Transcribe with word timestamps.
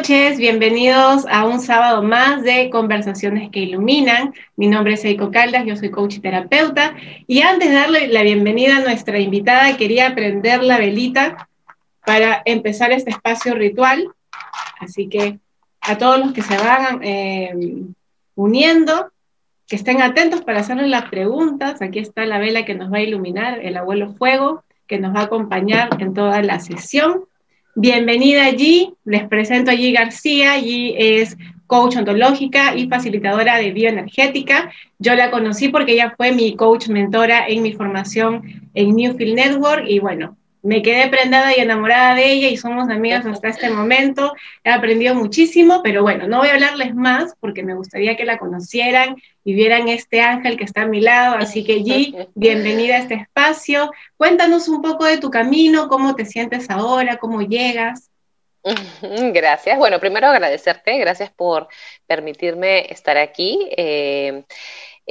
noches, 0.00 0.38
bienvenidos 0.38 1.26
a 1.28 1.44
un 1.44 1.60
sábado 1.60 2.02
más 2.02 2.42
de 2.42 2.70
Conversaciones 2.70 3.50
que 3.50 3.60
Iluminan. 3.60 4.32
Mi 4.56 4.66
nombre 4.66 4.94
es 4.94 5.04
Eiko 5.04 5.30
Caldas, 5.30 5.66
yo 5.66 5.76
soy 5.76 5.90
coach 5.90 6.14
y 6.14 6.20
terapeuta. 6.20 6.94
Y 7.26 7.42
antes 7.42 7.68
de 7.68 7.74
darle 7.74 8.08
la 8.08 8.22
bienvenida 8.22 8.78
a 8.78 8.80
nuestra 8.80 9.18
invitada, 9.18 9.76
quería 9.76 10.14
prender 10.14 10.62
la 10.62 10.78
velita 10.78 11.50
para 12.06 12.40
empezar 12.46 12.92
este 12.92 13.10
espacio 13.10 13.54
ritual. 13.54 14.08
Así 14.78 15.06
que 15.10 15.38
a 15.82 15.98
todos 15.98 16.18
los 16.18 16.32
que 16.32 16.40
se 16.40 16.56
van 16.56 17.00
eh, 17.02 17.52
uniendo, 18.36 19.12
que 19.68 19.76
estén 19.76 20.00
atentos 20.00 20.40
para 20.40 20.60
hacernos 20.60 20.86
las 20.86 21.10
preguntas. 21.10 21.82
Aquí 21.82 21.98
está 21.98 22.24
la 22.24 22.38
vela 22.38 22.64
que 22.64 22.74
nos 22.74 22.90
va 22.90 22.96
a 22.96 23.02
iluminar, 23.02 23.58
el 23.60 23.76
abuelo 23.76 24.14
fuego, 24.14 24.64
que 24.86 24.98
nos 24.98 25.14
va 25.14 25.20
a 25.20 25.24
acompañar 25.24 25.90
en 25.98 26.14
toda 26.14 26.40
la 26.40 26.58
sesión. 26.58 27.26
Bienvenida 27.82 28.44
allí, 28.44 28.92
les 29.06 29.26
presento 29.26 29.70
a 29.70 29.74
G. 29.74 29.94
García, 29.94 30.60
G 30.60 30.96
es 30.98 31.38
coach 31.66 31.96
ontológica 31.96 32.76
y 32.76 32.88
facilitadora 32.88 33.56
de 33.56 33.72
bioenergética. 33.72 34.70
Yo 34.98 35.14
la 35.14 35.30
conocí 35.30 35.70
porque 35.70 35.92
ella 35.92 36.12
fue 36.14 36.32
mi 36.32 36.56
coach 36.56 36.88
mentora 36.88 37.46
en 37.48 37.62
mi 37.62 37.72
formación 37.72 38.68
en 38.74 38.94
Newfield 38.94 39.34
Network 39.34 39.84
y 39.88 39.98
bueno, 39.98 40.36
me 40.62 40.82
quedé 40.82 41.08
prendada 41.08 41.56
y 41.56 41.60
enamorada 41.60 42.14
de 42.14 42.30
ella 42.30 42.48
y 42.48 42.56
somos 42.56 42.90
amigas 42.90 43.24
hasta 43.26 43.48
este 43.48 43.70
momento. 43.70 44.34
He 44.64 44.70
aprendido 44.70 45.14
muchísimo, 45.14 45.82
pero 45.82 46.02
bueno, 46.02 46.28
no 46.28 46.38
voy 46.38 46.48
a 46.48 46.54
hablarles 46.54 46.94
más 46.94 47.34
porque 47.40 47.62
me 47.62 47.74
gustaría 47.74 48.16
que 48.16 48.24
la 48.24 48.38
conocieran 48.38 49.16
y 49.44 49.54
vieran 49.54 49.88
este 49.88 50.20
ángel 50.20 50.56
que 50.56 50.64
está 50.64 50.82
a 50.82 50.86
mi 50.86 51.00
lado. 51.00 51.36
Así 51.36 51.64
que 51.64 51.78
G, 51.78 52.28
bienvenida 52.34 52.96
a 52.96 52.98
este 52.98 53.14
espacio. 53.14 53.90
Cuéntanos 54.16 54.68
un 54.68 54.82
poco 54.82 55.04
de 55.04 55.18
tu 55.18 55.30
camino, 55.30 55.88
cómo 55.88 56.14
te 56.14 56.26
sientes 56.26 56.68
ahora, 56.70 57.16
cómo 57.16 57.42
llegas. 57.42 58.10
Gracias. 59.32 59.78
Bueno, 59.78 59.98
primero 60.00 60.26
agradecerte, 60.26 60.98
gracias 60.98 61.30
por 61.30 61.68
permitirme 62.06 62.92
estar 62.92 63.16
aquí. 63.16 63.68
Eh, 63.76 64.44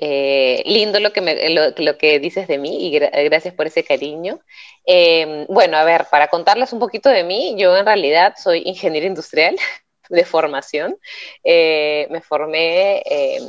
eh, 0.02 0.64
lindo 0.66 1.00
lo 1.02 1.12
que, 1.12 1.74
lo, 1.78 1.98
que 1.98 2.20
dices 2.20 2.48
de 2.48 2.58
mí 2.58 2.88
y 2.88 2.98
gracias 3.00 3.54
por 3.54 3.68
ese 3.68 3.84
cariño. 3.84 4.40
Em, 4.86 5.46
bueno, 5.48 5.76
a 5.76 5.84
ver, 5.84 6.06
para 6.10 6.30
contarles 6.30 6.72
un 6.72 6.80
poquito 6.80 7.10
de 7.10 7.26
mí, 7.26 7.56
yo 7.58 7.76
en 7.76 7.86
realidad 7.86 8.34
soy 8.42 8.62
ingeniera 8.66 9.06
industrial 9.08 9.58
de 10.10 10.24
formación. 10.24 10.98
Eh, 11.44 12.08
me 12.12 12.22
formé 12.22 13.02
em, 13.06 13.44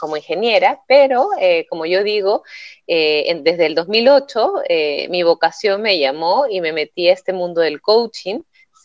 como 0.00 0.16
ingeniera, 0.16 0.80
pero 0.88 1.28
eh, 1.38 1.66
como 1.68 1.84
yo 1.84 2.02
digo, 2.02 2.44
desde 2.86 3.66
el 3.66 3.74
2008 3.74 4.54
mi 5.10 5.22
vocación 5.22 5.82
me 5.82 5.98
llamó 5.98 6.46
y 6.48 6.62
me 6.62 6.72
metí 6.72 7.08
a 7.10 7.12
este 7.12 7.34
mundo 7.34 7.60
del 7.60 7.82
coaching. 7.82 8.40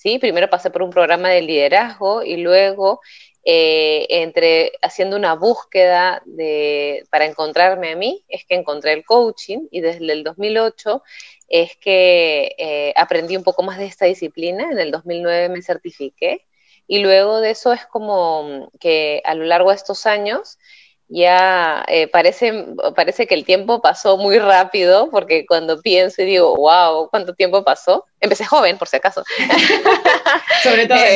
¿Sí? 0.05 0.19
Primero 0.19 0.47
pasé 0.51 0.69
por 0.69 0.83
un 0.83 0.91
programa 0.91 1.29
de 1.29 1.41
liderazgo 1.41 2.21
y 2.21 2.37
luego 2.37 3.01
eh, 3.43 4.05
entre 4.11 4.73
haciendo 4.83 5.17
una 5.17 5.33
búsqueda 5.33 6.21
de, 6.25 7.03
para 7.09 7.25
encontrarme 7.25 7.91
a 7.91 7.95
mí, 7.95 8.23
es 8.27 8.45
que 8.45 8.53
encontré 8.53 8.93
el 8.93 9.03
coaching 9.03 9.67
y 9.71 9.81
desde 9.81 10.11
el 10.13 10.23
2008 10.23 11.01
es 11.47 11.75
que 11.77 12.53
eh, 12.59 12.93
aprendí 12.95 13.35
un 13.35 13.43
poco 13.43 13.63
más 13.63 13.79
de 13.79 13.85
esta 13.85 14.05
disciplina, 14.05 14.69
en 14.71 14.77
el 14.77 14.91
2009 14.91 15.49
me 15.49 15.63
certifiqué 15.63 16.45
y 16.87 16.99
luego 16.99 17.41
de 17.41 17.49
eso 17.49 17.73
es 17.73 17.87
como 17.87 18.71
que 18.79 19.23
a 19.25 19.33
lo 19.33 19.45
largo 19.45 19.71
de 19.71 19.77
estos 19.77 20.05
años 20.05 20.59
ya 21.07 21.85
eh, 21.87 22.07
parece, 22.07 22.65
parece 22.95 23.27
que 23.27 23.35
el 23.35 23.45
tiempo 23.45 23.81
pasó 23.81 24.17
muy 24.17 24.39
rápido, 24.39 25.09
porque 25.11 25.45
cuando 25.45 25.79
pienso 25.81 26.21
y 26.21 26.25
digo, 26.25 26.55
wow, 26.55 27.09
¿cuánto 27.09 27.33
tiempo 27.33 27.63
pasó? 27.63 28.05
Empecé 28.19 28.45
joven, 28.45 28.77
por 28.77 28.87
si 28.87 28.97
acaso. 28.97 29.23
Sobre 30.63 30.87
todo. 30.87 30.97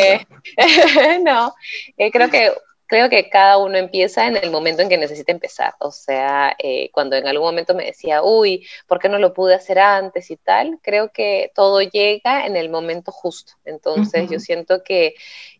Eh, 0.57 1.19
no, 1.23 1.53
eh, 1.97 2.11
creo 2.11 2.29
que 2.29 2.51
creo 2.89 3.07
que 3.07 3.29
cada 3.29 3.59
uno 3.59 3.77
empieza 3.77 4.25
en 4.25 4.35
el 4.35 4.49
momento 4.49 4.81
en 4.81 4.89
que 4.89 4.97
necesita 4.97 5.31
empezar. 5.31 5.75
O 5.79 5.91
sea, 5.91 6.57
cuando 6.91 7.15
en 7.15 7.27
algún 7.27 7.45
momento 7.45 7.75
me 7.75 7.85
decía, 7.85 8.23
uy, 8.23 8.67
¿por 8.87 8.99
qué 8.99 9.07
no 9.07 9.19
lo 9.19 9.31
pude 9.31 9.53
hacer 9.53 9.77
antes 9.77 10.31
y 10.31 10.37
tal? 10.37 10.79
Creo 10.81 11.11
que 11.11 11.51
todo 11.53 11.81
llega 11.81 12.47
en 12.47 12.57
el 12.57 12.69
momento 12.69 13.11
justo. 13.11 13.53
Entonces, 13.63 14.27
yo 14.31 14.39
siento 14.39 14.83
que 14.83 15.13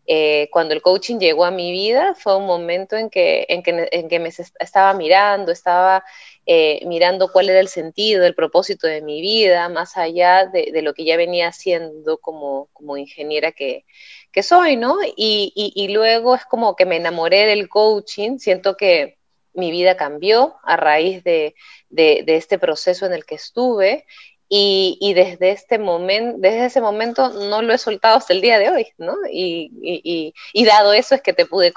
eh, 0.06 0.48
cuando 0.50 0.74
el 0.74 0.82
coaching 0.82 1.20
llegó 1.20 1.44
a 1.44 1.52
mi 1.52 1.70
vida 1.70 2.16
fue 2.16 2.36
un 2.36 2.46
momento 2.46 2.96
en 2.96 3.10
que, 3.10 3.46
en 3.48 3.62
que, 3.62 3.88
en 3.92 4.08
que 4.08 4.18
me 4.18 4.30
estaba 4.58 4.92
mirando, 4.94 5.52
estaba 5.52 6.04
eh, 6.52 6.80
mirando 6.84 7.30
cuál 7.30 7.48
era 7.48 7.60
el 7.60 7.68
sentido, 7.68 8.26
el 8.26 8.34
propósito 8.34 8.88
de 8.88 9.02
mi 9.02 9.20
vida, 9.22 9.68
más 9.68 9.96
allá 9.96 10.46
de, 10.46 10.82
lo 10.82 10.94
que 10.94 11.04
ya 11.04 11.16
venía 11.16 11.46
haciendo 11.46 12.18
como, 12.18 12.68
ingeniera 12.96 13.52
que, 13.52 13.84
que, 14.32 14.42
soy, 14.42 14.74
¿no? 14.74 14.96
Y, 15.16 15.86
luego 15.92 16.34
es 16.34 16.44
como 16.46 16.74
que 16.74 16.86
me 16.86 16.96
enamoré 16.96 17.46
del 17.46 17.68
coaching, 17.68 18.38
siento 18.38 18.76
que 18.76 19.18
mi 19.54 19.70
vida 19.70 19.96
cambió 19.96 20.56
a 20.64 20.76
raíz 20.76 21.22
de, 21.22 21.54
de, 21.88 22.24
este 22.26 22.58
proceso 22.58 23.06
en 23.06 23.12
el 23.12 23.24
que 23.24 23.36
estuve 23.36 24.04
y, 24.52 25.14
desde, 25.14 25.52
este 25.52 25.78
momento, 25.78 26.36
desde 26.40 26.64
ese 26.64 26.80
momento 26.80 27.28
no 27.48 27.62
lo 27.62 27.72
he 27.72 27.78
soltado 27.78 28.16
hasta 28.16 28.32
el 28.32 28.40
día 28.40 28.58
de 28.58 28.68
hoy, 28.68 28.86
¿no? 28.98 29.14
Y, 29.32 30.34
dado 30.66 30.92
eso 30.92 31.14
es 31.14 31.22
que 31.22 31.32
te 31.32 31.46
pude, 31.46 31.72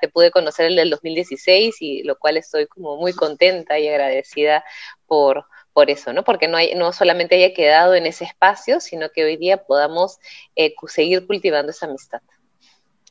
te 0.00 0.08
pude 0.08 0.32
conocer 0.32 0.66
el 0.66 0.74
del 0.74 0.90
2016 0.90 1.76
y 1.80 2.02
lo 2.02 2.18
cual 2.18 2.36
estoy 2.36 2.66
como 2.66 2.96
muy 2.96 3.12
contenta 3.12 3.78
y 3.78 3.86
agradecida 3.86 4.64
por, 5.06 5.46
por 5.72 5.88
eso, 5.88 6.12
¿no? 6.12 6.24
Porque 6.24 6.48
no, 6.48 6.56
hay, 6.56 6.74
no 6.74 6.92
solamente 6.92 7.36
haya 7.36 7.54
quedado 7.54 7.94
en 7.94 8.06
ese 8.06 8.24
espacio, 8.24 8.80
sino 8.80 9.10
que 9.10 9.24
hoy 9.24 9.36
día 9.36 9.58
podamos 9.58 10.18
eh, 10.56 10.74
seguir 10.88 11.28
cultivando 11.28 11.70
esa 11.70 11.86
amistad. 11.86 12.22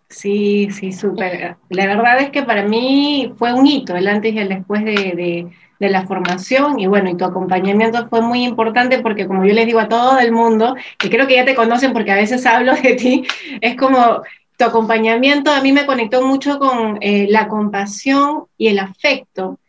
Sí, 0.09 0.69
sí, 0.71 0.91
súper. 0.91 1.55
La 1.69 1.87
verdad 1.87 2.19
es 2.19 2.31
que 2.31 2.43
para 2.43 2.63
mí 2.63 3.33
fue 3.37 3.53
un 3.53 3.65
hito 3.65 3.95
el 3.95 4.09
antes 4.09 4.33
y 4.33 4.39
el 4.39 4.49
después 4.49 4.83
de 4.83 4.93
de 4.93 5.47
la 5.79 6.05
formación 6.07 6.79
y 6.79 6.87
bueno, 6.87 7.09
y 7.09 7.17
tu 7.17 7.25
acompañamiento 7.25 8.07
fue 8.07 8.21
muy 8.21 8.43
importante 8.43 8.99
porque 8.99 9.27
como 9.27 9.45
yo 9.45 9.53
les 9.53 9.65
digo 9.65 9.79
a 9.79 9.89
todo 9.89 10.19
el 10.19 10.31
mundo, 10.31 10.75
que 10.97 11.09
creo 11.09 11.27
que 11.27 11.35
ya 11.35 11.45
te 11.45 11.55
conocen 11.55 11.93
porque 11.93 12.11
a 12.11 12.15
veces 12.15 12.45
hablo 12.45 12.73
de 12.73 12.93
ti, 12.93 13.25
es 13.61 13.75
como 13.75 14.21
tu 14.57 14.65
acompañamiento 14.65 15.51
a 15.51 15.61
mí 15.61 15.73
me 15.73 15.85
conectó 15.85 16.25
mucho 16.25 16.59
con 16.59 16.97
eh, 17.01 17.27
la 17.29 17.47
compasión 17.47 18.45
y 18.57 18.67
el 18.67 18.79
afecto. 18.79 19.59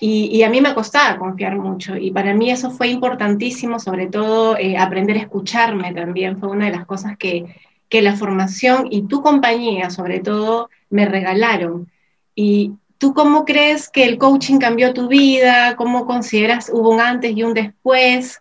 Y, 0.00 0.42
a 0.42 0.50
mí 0.50 0.60
me 0.60 0.74
costaba 0.74 1.18
confiar 1.18 1.56
mucho 1.56 1.96
y 1.96 2.10
para 2.10 2.34
mí 2.34 2.50
eso 2.50 2.70
fue 2.70 2.88
importantísimo, 2.88 3.78
sobre 3.78 4.08
todo 4.08 4.56
eh, 4.58 4.76
aprender 4.76 5.16
a 5.16 5.20
escucharme 5.20 5.94
también, 5.94 6.38
fue 6.38 6.50
una 6.50 6.66
de 6.66 6.72
las 6.72 6.84
cosas 6.84 7.16
que, 7.16 7.46
que 7.88 8.02
la 8.02 8.14
formación 8.14 8.88
y 8.90 9.06
tu 9.06 9.22
compañía 9.22 9.88
sobre 9.88 10.20
todo 10.20 10.68
me 10.90 11.06
regalaron. 11.06 11.90
Y, 12.34 12.72
¿Tú 13.04 13.12
cómo 13.12 13.44
crees 13.44 13.90
que 13.90 14.02
el 14.04 14.16
coaching 14.16 14.58
cambió 14.58 14.94
tu 14.94 15.08
vida? 15.08 15.76
¿Cómo 15.76 16.06
consideras 16.06 16.70
hubo 16.72 16.88
un 16.88 17.02
antes 17.02 17.36
y 17.36 17.42
un 17.42 17.52
después? 17.52 18.40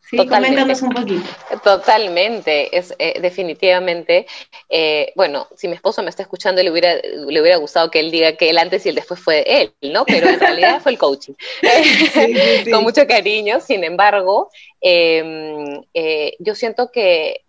Sí, 0.00 0.16
coméntanos 0.16 0.80
un 0.80 0.88
poquito. 0.88 1.28
Totalmente, 1.62 2.74
es 2.74 2.94
eh, 2.98 3.20
definitivamente, 3.20 4.26
eh, 4.70 5.12
bueno, 5.14 5.48
si 5.54 5.68
mi 5.68 5.74
esposo 5.74 6.02
me 6.02 6.08
está 6.08 6.22
escuchando, 6.22 6.62
le 6.62 6.70
hubiera, 6.70 6.94
le 6.94 7.42
hubiera 7.42 7.58
gustado 7.58 7.90
que 7.90 8.00
él 8.00 8.10
diga 8.10 8.32
que 8.38 8.48
el 8.48 8.56
antes 8.56 8.86
y 8.86 8.88
el 8.88 8.94
después 8.94 9.20
fue 9.20 9.44
él, 9.46 9.74
¿no? 9.82 10.06
Pero 10.06 10.30
en 10.30 10.40
realidad 10.40 10.80
fue 10.80 10.92
el 10.92 10.98
coaching, 10.98 11.34
con 12.72 12.84
mucho 12.84 13.06
cariño, 13.06 13.60
sin 13.60 13.84
embargo, 13.84 14.48
em, 14.80 15.82
eh, 15.92 16.36
yo 16.38 16.54
siento 16.54 16.90
que 16.90 17.42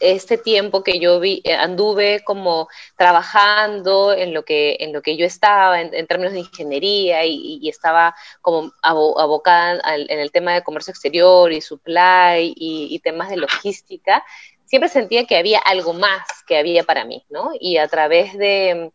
este 0.00 0.38
tiempo 0.38 0.82
que 0.82 0.98
yo 1.00 1.20
vi, 1.20 1.40
eh, 1.44 1.54
anduve 1.54 2.22
como 2.24 2.68
trabajando 2.96 4.12
en 4.12 4.34
lo 4.34 4.44
que, 4.44 4.76
en 4.80 4.92
lo 4.92 5.02
que 5.02 5.16
yo 5.16 5.26
estaba, 5.26 5.80
en, 5.80 6.06
términos 6.06 6.32
de 6.32 6.40
ingeniería, 6.40 7.24
y, 7.24 7.68
estaba 7.68 8.14
como 8.40 8.72
abocada 8.82 9.80
en 9.94 10.18
el 10.18 10.30
tema 10.30 10.54
de 10.54 10.62
comercio 10.62 10.90
exterior 10.90 11.52
y 11.52 11.60
supply 11.60 12.54
y 12.56 12.98
temas 13.00 13.28
de 13.30 13.36
logística, 13.36 14.24
siempre 14.68 14.90
sentía 14.90 15.24
que 15.24 15.36
había 15.36 15.58
algo 15.60 15.94
más 15.94 16.22
que 16.46 16.58
había 16.58 16.84
para 16.84 17.04
mí, 17.04 17.24
¿no? 17.30 17.50
Y 17.58 17.78
a 17.78 17.88
través 17.88 18.36
de, 18.36 18.92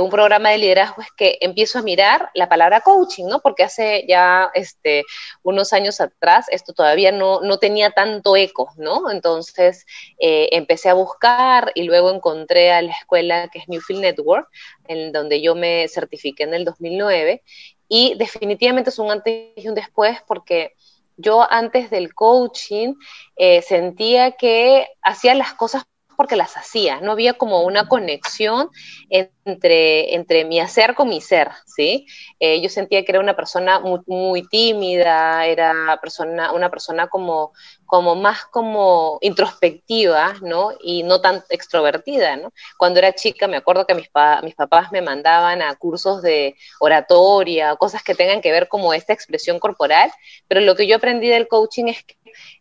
un 0.00 0.10
programa 0.10 0.50
de 0.50 0.58
liderazgo 0.58 1.02
es 1.02 1.08
que 1.16 1.38
empiezo 1.40 1.78
a 1.78 1.82
mirar 1.82 2.30
la 2.34 2.48
palabra 2.48 2.80
coaching, 2.80 3.26
¿no? 3.26 3.40
Porque 3.40 3.62
hace 3.62 4.06
ya 4.08 4.50
este, 4.54 5.04
unos 5.42 5.72
años 5.74 6.00
atrás 6.00 6.46
esto 6.50 6.72
todavía 6.72 7.12
no, 7.12 7.40
tenía 7.58 7.90
tanto 7.90 8.36
eco, 8.36 8.70
¿no? 8.78 9.10
Entonces 9.10 9.84
eh, 10.18 10.48
empecé 10.52 10.88
a 10.88 10.94
buscar 10.94 11.72
y 11.74 11.82
luego 11.82 12.10
encontré 12.10 12.72
a 12.72 12.80
la 12.80 12.92
escuela 12.92 13.48
que 13.48 13.58
es 13.58 13.68
Newfield 13.68 14.00
Network, 14.00 14.48
en 14.88 15.12
donde 15.12 15.42
yo 15.42 15.54
me 15.54 15.88
certifiqué 15.88 16.44
en 16.44 16.54
el 16.54 16.64
2009 16.64 17.42
y 17.88 18.14
definitivamente 18.16 18.88
es 18.88 18.98
un 18.98 19.10
antes 19.10 19.52
y 19.56 19.68
un 19.68 19.74
después 19.74 20.18
porque 20.26 20.74
yo 21.16 21.46
antes 21.50 21.90
del 21.90 22.14
coaching 22.14 22.94
eh, 23.36 23.62
sentía 23.62 24.32
que 24.32 24.88
hacía 25.02 25.34
las 25.34 25.54
cosas 25.54 25.84
porque 26.22 26.36
las 26.36 26.56
hacía, 26.56 27.00
no 27.00 27.10
había 27.10 27.32
como 27.32 27.62
una 27.62 27.88
conexión 27.88 28.70
entre, 29.10 30.14
entre 30.14 30.44
mi 30.44 30.60
hacer 30.60 30.94
con 30.94 31.08
mi 31.08 31.20
ser, 31.20 31.50
¿sí? 31.66 32.06
Eh, 32.38 32.60
yo 32.60 32.68
sentía 32.68 33.04
que 33.04 33.10
era 33.10 33.18
una 33.18 33.34
persona 33.34 33.80
muy, 33.80 34.46
tímida, 34.46 35.44
era 35.46 35.98
persona, 36.00 36.52
una 36.52 36.70
persona 36.70 37.08
como, 37.08 37.52
como 37.86 38.14
más 38.14 38.44
como 38.44 39.18
introspectiva, 39.20 40.34
¿no? 40.42 40.70
Y 40.80 41.02
no 41.02 41.20
tan 41.20 41.42
extrovertida, 41.48 42.36
¿no? 42.36 42.52
Cuando 42.78 43.00
era 43.00 43.12
chica 43.12 43.48
me 43.48 43.56
acuerdo 43.56 43.84
que 43.84 43.96
mis, 43.96 44.08
mis 44.44 44.54
papás 44.54 44.92
me 44.92 45.02
mandaban 45.02 45.60
a 45.60 45.74
cursos 45.74 46.22
de 46.22 46.54
oratoria, 46.78 47.74
cosas 47.74 48.04
que 48.04 48.14
tengan 48.14 48.40
que 48.40 48.52
ver 48.52 48.68
como 48.68 48.94
esta 48.94 49.12
expresión 49.12 49.58
corporal, 49.58 50.12
pero 50.46 50.60
lo 50.60 50.76
que 50.76 50.86
yo 50.86 50.94
aprendí 50.94 51.26
del 51.26 51.48
coaching 51.48 51.86
es 51.86 52.04
que 52.04 52.14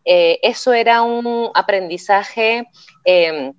eh, 0.05 0.39
eso 0.43 0.73
era 0.73 1.01
un 1.01 1.49
aprendizaje... 1.53 2.67
Em, 3.03 3.53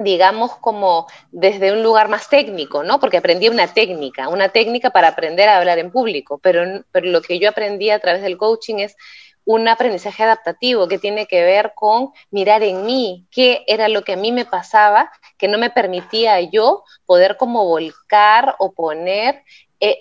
digamos, 0.00 0.56
como 0.56 1.06
desde 1.30 1.72
un 1.72 1.82
lugar 1.82 2.08
más 2.08 2.30
técnico, 2.30 2.82
¿no? 2.82 2.98
Porque 2.98 3.18
aprendí 3.18 3.48
una 3.48 3.72
técnica, 3.72 4.28
una 4.28 4.48
técnica 4.48 4.90
para 4.90 5.08
aprender 5.08 5.48
a 5.48 5.58
hablar 5.58 5.78
en 5.78 5.92
público, 5.92 6.38
pero, 6.38 6.82
lo 6.94 7.20
que 7.20 7.38
yo 7.38 7.50
aprendí 7.50 7.90
a 7.90 7.98
través 7.98 8.22
del 8.22 8.38
coaching 8.38 8.76
es 8.76 8.96
un 9.44 9.68
aprendizaje 9.68 10.22
adaptativo 10.22 10.88
que 10.88 10.98
tiene 10.98 11.26
que 11.26 11.42
ver 11.42 11.72
con 11.74 12.12
mirar 12.30 12.62
en 12.62 12.86
mí, 12.86 13.26
qué 13.30 13.62
era 13.66 13.88
lo 13.88 14.02
que 14.02 14.14
a 14.14 14.16
mí 14.16 14.32
me 14.32 14.46
pasaba, 14.46 15.10
que 15.36 15.48
no 15.48 15.58
me 15.58 15.70
permitía 15.70 16.40
yo 16.40 16.84
poder 17.04 17.36
como 17.36 17.66
volcar 17.66 18.56
o 18.58 18.72
poner 18.72 19.42
eh, 19.80 19.98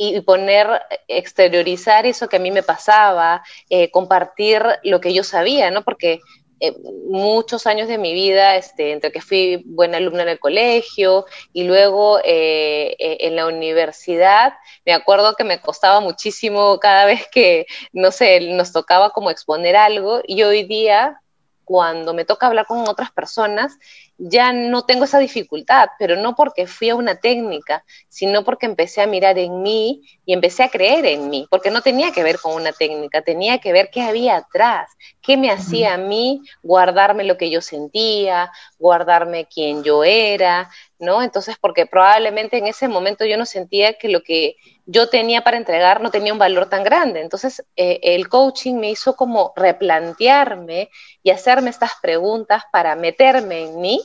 y 0.00 0.20
poner, 0.20 0.80
exteriorizar 1.08 2.06
eso 2.06 2.28
que 2.28 2.36
a 2.36 2.40
mí 2.40 2.52
me 2.52 2.62
pasaba, 2.62 3.42
eh, 3.68 3.90
compartir 3.90 4.62
lo 4.84 5.00
que 5.00 5.12
yo 5.12 5.24
sabía, 5.24 5.72
¿no? 5.72 5.82
Porque 5.82 6.20
eh, 6.60 6.72
muchos 7.08 7.66
años 7.66 7.88
de 7.88 7.98
mi 7.98 8.14
vida, 8.14 8.54
este, 8.54 8.92
entre 8.92 9.10
que 9.10 9.20
fui 9.20 9.64
buena 9.66 9.96
alumna 9.96 10.22
en 10.22 10.28
el 10.28 10.38
colegio 10.38 11.26
y 11.52 11.64
luego 11.64 12.20
eh, 12.24 12.94
en 12.98 13.34
la 13.34 13.48
universidad, 13.48 14.54
me 14.86 14.92
acuerdo 14.92 15.34
que 15.34 15.42
me 15.42 15.60
costaba 15.60 15.98
muchísimo 15.98 16.78
cada 16.78 17.04
vez 17.04 17.26
que, 17.32 17.66
no 17.92 18.12
sé, 18.12 18.40
nos 18.52 18.72
tocaba 18.72 19.10
como 19.10 19.30
exponer 19.30 19.74
algo 19.74 20.20
y 20.24 20.44
hoy 20.44 20.62
día, 20.62 21.20
cuando 21.64 22.14
me 22.14 22.24
toca 22.24 22.46
hablar 22.46 22.66
con 22.66 22.88
otras 22.88 23.10
personas, 23.10 23.76
ya 24.18 24.52
no 24.52 24.82
tengo 24.82 25.04
esa 25.04 25.20
dificultad, 25.20 25.88
pero 25.98 26.16
no 26.16 26.34
porque 26.34 26.66
fui 26.66 26.90
a 26.90 26.96
una 26.96 27.20
técnica, 27.20 27.84
sino 28.08 28.44
porque 28.44 28.66
empecé 28.66 29.00
a 29.00 29.06
mirar 29.06 29.38
en 29.38 29.62
mí 29.62 30.02
y 30.26 30.32
empecé 30.32 30.64
a 30.64 30.68
creer 30.68 31.06
en 31.06 31.30
mí, 31.30 31.46
porque 31.50 31.70
no 31.70 31.82
tenía 31.82 32.10
que 32.10 32.24
ver 32.24 32.38
con 32.40 32.54
una 32.54 32.72
técnica, 32.72 33.22
tenía 33.22 33.58
que 33.58 33.72
ver 33.72 33.90
qué 33.92 34.02
había 34.02 34.36
atrás, 34.36 34.90
qué 35.22 35.36
me 35.36 35.50
hacía 35.50 35.94
a 35.94 35.98
mí 35.98 36.42
guardarme 36.62 37.22
lo 37.24 37.38
que 37.38 37.48
yo 37.48 37.60
sentía, 37.60 38.50
guardarme 38.78 39.46
quién 39.46 39.84
yo 39.84 40.02
era, 40.02 40.68
¿no? 40.98 41.22
Entonces, 41.22 41.56
porque 41.60 41.86
probablemente 41.86 42.58
en 42.58 42.66
ese 42.66 42.88
momento 42.88 43.24
yo 43.24 43.36
no 43.36 43.46
sentía 43.46 43.94
que 43.94 44.08
lo 44.08 44.22
que 44.22 44.56
yo 44.90 45.08
tenía 45.08 45.42
para 45.42 45.58
entregar 45.58 46.00
no 46.00 46.10
tenía 46.10 46.32
un 46.32 46.38
valor 46.38 46.68
tan 46.68 46.82
grande. 46.82 47.20
Entonces, 47.20 47.64
eh, 47.76 48.00
el 48.02 48.28
coaching 48.28 48.74
me 48.76 48.90
hizo 48.90 49.14
como 49.16 49.52
replantearme 49.54 50.90
y 51.22 51.30
hacerme 51.30 51.70
estas 51.70 51.92
preguntas 52.00 52.62
para 52.72 52.96
meterme 52.96 53.64
en 53.64 53.80
mí, 53.80 54.00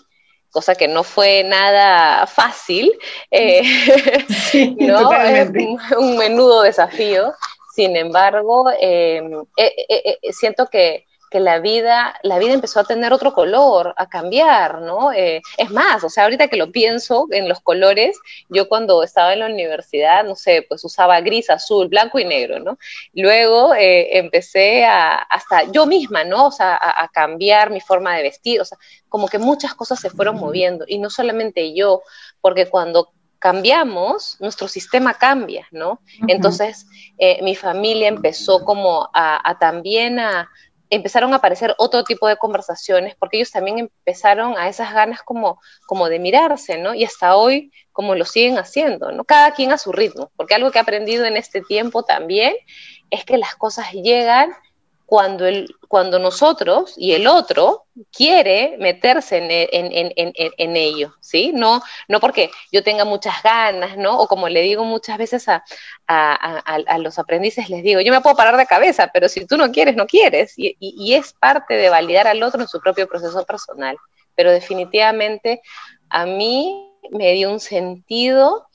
cosa 0.53 0.75
que 0.75 0.87
no 0.87 1.03
fue 1.03 1.43
nada 1.43 2.27
fácil, 2.27 2.93
eh, 3.31 3.63
¿no? 4.79 5.09
un, 5.97 6.17
menudo 6.17 6.61
desafío. 6.61 7.33
Sin 7.75 7.97
embargo, 7.97 8.69
eh, 8.79 9.19
siento 10.31 10.67
que 10.67 11.07
que 11.33 11.39
la 11.39 11.57
vida, 11.57 12.13
la 12.21 12.37
vida 12.37 12.53
empezó 12.53 12.79
a 12.79 12.83
tener 12.83 13.11
otro 13.11 13.33
color, 13.33 13.95
a 13.97 14.07
cambiar, 14.07 14.83
¿no? 14.83 15.11
Eh, 15.11 15.41
es 15.57 15.71
más, 15.71 16.03
o 16.03 16.09
sea, 16.09 16.25
ahorita 16.25 16.47
que 16.47 16.57
lo 16.57 16.71
pienso 16.71 17.25
en 17.31 17.49
los 17.49 17.59
colores, 17.59 18.19
yo 18.49 18.69
cuando 18.69 19.01
estaba 19.01 19.33
en 19.33 19.39
la 19.39 19.47
universidad, 19.47 20.23
no 20.23 20.35
sé, 20.35 20.63
pues 20.69 20.85
usaba 20.85 21.19
gris, 21.21 21.49
azul, 21.49 21.87
blanco 21.87 22.19
y 22.19 22.25
negro, 22.25 22.59
¿no? 22.59 22.77
Luego 23.13 23.73
eh, 23.73 24.19
empecé 24.19 24.85
a, 24.85 25.15
hasta 25.15 25.63
yo 25.71 25.87
misma, 25.87 26.23
¿no? 26.23 26.45
O 26.45 26.51
sea, 26.51 26.77
a, 26.79 27.07
cambiar 27.07 27.71
mi 27.71 27.81
forma 27.81 28.15
de 28.15 28.21
vestir, 28.21 28.61
o 28.61 28.65
sea, 28.65 28.77
como 29.09 29.27
que 29.27 29.39
muchas 29.39 29.73
cosas 29.73 29.99
se 29.99 30.11
fueron 30.11 30.35
moviendo, 30.35 30.85
y 30.87 30.99
no 30.99 31.09
solamente 31.09 31.73
yo, 31.73 32.03
porque 32.41 32.67
cuando 32.67 33.09
cambiamos, 33.39 34.37
nuestro 34.39 34.67
sistema 34.67 35.15
cambia, 35.15 35.67
¿no? 35.71 35.99
Entonces, 36.27 36.85
eh, 37.17 37.41
mi 37.41 37.55
familia 37.55 38.07
empezó 38.07 38.63
como 38.63 39.09
a 39.13 39.57
también 39.59 40.19
a, 40.19 40.47
empezaron 40.95 41.33
a 41.33 41.37
aparecer 41.37 41.73
otro 41.77 42.03
tipo 42.03 42.27
de 42.27 42.37
conversaciones, 42.37 43.15
porque 43.15 43.37
ellos 43.37 43.51
también 43.51 43.79
empezaron 43.79 44.57
a 44.57 44.67
esas 44.67 44.93
ganas 44.93 45.21
como, 45.23 45.59
como 45.87 46.09
de 46.09 46.19
mirarse, 46.19 46.77
¿no? 46.77 46.93
Y 46.93 47.03
hasta 47.03 47.35
hoy 47.35 47.71
como 47.91 48.15
lo 48.15 48.25
siguen 48.25 48.57
haciendo, 48.57 49.11
¿no? 49.11 49.23
Cada 49.23 49.51
quien 49.51 49.71
a 49.71 49.77
su 49.77 49.91
ritmo, 49.91 50.31
porque 50.35 50.55
algo 50.55 50.71
que 50.71 50.79
he 50.79 50.81
aprendido 50.81 51.25
en 51.25 51.37
este 51.37 51.61
tiempo 51.61 52.03
también 52.03 52.55
es 53.09 53.25
que 53.25 53.37
las 53.37 53.55
cosas 53.55 53.91
llegan 53.93 54.53
cuando, 55.05 55.45
el, 55.45 55.75
cuando 55.87 56.17
nosotros 56.17 56.95
y 56.97 57.13
el 57.13 57.27
otro 57.27 57.85
quiere 58.11 58.77
meterse 58.79 59.37
en, 59.37 60.75
ello, 60.75 61.13
¿sí? 61.19 61.51
No, 61.53 61.81
no 62.07 62.19
porque 62.19 62.49
yo 62.71 62.83
tenga 62.83 63.05
muchas 63.05 63.43
ganas, 63.43 63.97
¿no? 63.97 64.17
O 64.17 64.27
como 64.27 64.49
le 64.49 64.61
digo 64.61 64.85
muchas 64.85 65.17
veces 65.17 65.45
a, 65.47 65.63
los 66.97 67.19
aprendices, 67.19 67.69
les 67.69 67.83
digo, 67.83 68.01
yo 68.01 68.13
me 68.13 68.21
puedo 68.21 68.35
parar 68.35 68.57
de 68.57 68.65
cabeza, 68.65 69.11
pero 69.13 69.27
si 69.29 69.45
tú 69.45 69.57
no 69.57 69.71
quieres, 69.71 69.95
no 69.95 70.07
quieres. 70.07 70.53
Y, 70.57 70.75
y 70.79 71.13
es 71.13 71.33
parte 71.33 71.75
de 71.75 71.89
validar 71.89 72.27
al 72.27 72.41
otro 72.41 72.61
en 72.61 72.67
su 72.67 72.79
propio 72.79 73.07
proceso 73.07 73.45
personal. 73.45 73.97
Pero 74.35 74.51
definitivamente 74.51 75.61
a 76.09 76.25
mí 76.25 76.91
me 77.11 77.33
dio 77.33 77.51
un 77.51 77.59
sentido 77.59 78.67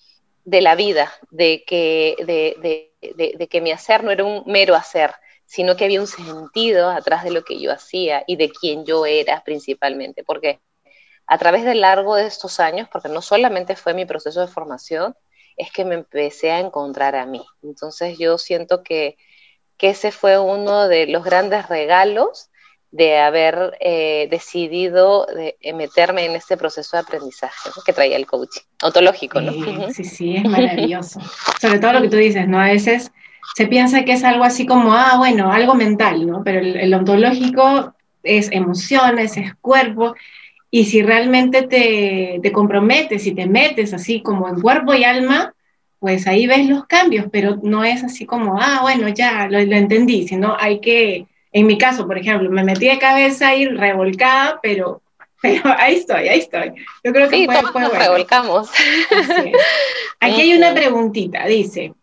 de 0.44 0.60
la 0.60 0.74
vida, 0.76 1.12
de 1.30 1.64
que, 1.66 2.16
de, 2.20 3.36
de 3.36 3.48
que 3.48 3.60
mi 3.60 3.72
hacer 3.72 4.04
no 4.04 4.10
era 4.10 4.24
un 4.24 4.44
mero 4.46 4.74
hacer, 4.74 5.14
sino 5.48 5.76
que 5.76 5.86
había 5.86 6.00
un 6.00 6.06
sentido 6.06 6.90
atrás 6.90 7.24
de 7.24 7.30
lo 7.30 7.42
que 7.42 7.58
yo 7.58 7.72
hacía 7.72 8.22
y 8.26 8.36
de 8.36 8.50
quién 8.50 8.84
yo 8.84 9.06
era 9.06 9.42
principalmente, 9.44 10.22
porque 10.22 10.60
a 11.26 11.38
través 11.38 11.64
del 11.64 11.80
largo 11.80 12.16
de 12.16 12.26
estos 12.26 12.60
años, 12.60 12.86
porque 12.92 13.08
no 13.08 13.22
solamente 13.22 13.74
fue 13.74 13.94
mi 13.94 14.04
proceso 14.04 14.42
de 14.42 14.46
formación, 14.46 15.16
es 15.56 15.72
que 15.72 15.86
me 15.86 15.94
empecé 15.94 16.50
a 16.50 16.60
encontrar 16.60 17.16
a 17.16 17.24
mí. 17.24 17.42
Entonces 17.62 18.18
yo 18.18 18.36
siento 18.36 18.82
que, 18.82 19.16
ese 19.78 20.12
fue 20.12 20.38
uno 20.38 20.86
de 20.86 21.06
los 21.06 21.24
grandes 21.24 21.68
regalos 21.68 22.50
de 22.90 23.18
haber 23.18 23.76
eh, 23.80 24.28
decidido 24.30 25.24
de 25.26 25.56
eh, 25.60 25.72
meterme 25.72 26.26
en 26.26 26.32
este 26.32 26.56
proceso 26.58 26.96
de 26.96 27.04
aprendizaje 27.04 27.70
que 27.86 27.92
traía 27.92 28.16
el 28.16 28.26
coaching 28.26 28.62
ontológico, 28.82 29.40
¿no? 29.40 29.52
Sí, 29.92 30.04
sí, 30.04 30.36
es 30.36 30.44
maravilloso. 30.44 31.20
Sobre 31.60 31.78
todo 31.78 31.94
lo 31.94 32.02
que 32.02 32.08
tú 32.08 32.16
dices, 32.16 32.48
¿no? 32.48 32.60
A 32.60 32.66
veces 32.66 33.12
se 33.54 33.66
piensa 33.66 34.04
que 34.04 34.12
es 34.12 34.24
algo 34.24 34.44
así 34.44 34.66
como, 34.66 34.92
ah, 34.94 35.14
bueno, 35.18 35.50
algo 35.52 35.74
mental, 35.74 36.26
¿no? 36.26 36.42
Pero 36.44 36.60
el, 36.60 36.94
ontológico 36.94 37.94
es 38.22 38.50
emociones, 38.52 39.36
es 39.36 39.54
cuerpo, 39.60 40.14
y 40.70 40.84
si 40.84 41.02
realmente 41.02 41.62
te, 41.62 42.40
te, 42.42 42.52
comprometes 42.52 43.26
y 43.26 43.32
te 43.32 43.46
metes 43.46 43.94
así 43.94 44.20
como 44.20 44.48
en 44.48 44.60
cuerpo 44.60 44.94
y 44.94 45.04
alma, 45.04 45.54
pues 45.98 46.26
ahí 46.26 46.46
ves 46.46 46.68
los 46.68 46.86
cambios, 46.86 47.26
pero 47.32 47.58
no 47.62 47.84
es 47.84 48.04
así 48.04 48.26
como, 48.26 48.60
ah, 48.60 48.80
bueno, 48.82 49.08
ya 49.08 49.48
lo, 49.48 49.58
entendí, 49.58 50.28
sino 50.28 50.56
hay 50.58 50.80
que, 50.80 51.26
en 51.52 51.66
mi 51.66 51.78
caso, 51.78 52.06
por 52.06 52.18
ejemplo, 52.18 52.50
me 52.50 52.64
metí 52.64 52.86
de 52.86 52.98
cabeza 52.98 53.48
ahí 53.48 53.66
revolcada, 53.66 54.60
pero, 54.62 55.02
pero 55.42 55.62
ahí 55.78 55.96
estoy, 55.96 56.28
ahí 56.28 56.38
estoy. 56.38 56.72
Yo 57.02 57.12
creo 57.12 57.28
que 57.28 57.36
sí, 57.36 57.46
fue, 57.46 57.88
revolcamos. 57.88 58.70
Aquí 60.20 60.40
hay 60.40 60.54
una 60.54 60.72
preguntita, 60.74 61.46
dice, 61.46 61.94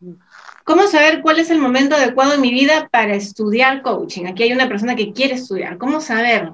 ¿Cómo 0.65 0.87
saber 0.87 1.21
cuál 1.21 1.37
es 1.37 1.51
el 1.51 1.59
momento 1.59 1.95
adecuado 1.95 2.33
en 2.33 2.41
mi 2.41 2.49
vida 2.49 2.89
para 2.91 3.13
estudiar 3.13 3.83
coaching? 3.83 4.25
Aquí 4.25 4.41
hay 4.41 4.51
una 4.51 4.67
persona 4.67 4.95
que 4.95 5.13
quiere 5.13 5.35
estudiar. 5.35 5.77
¿Cómo 5.77 6.01
saber? 6.01 6.51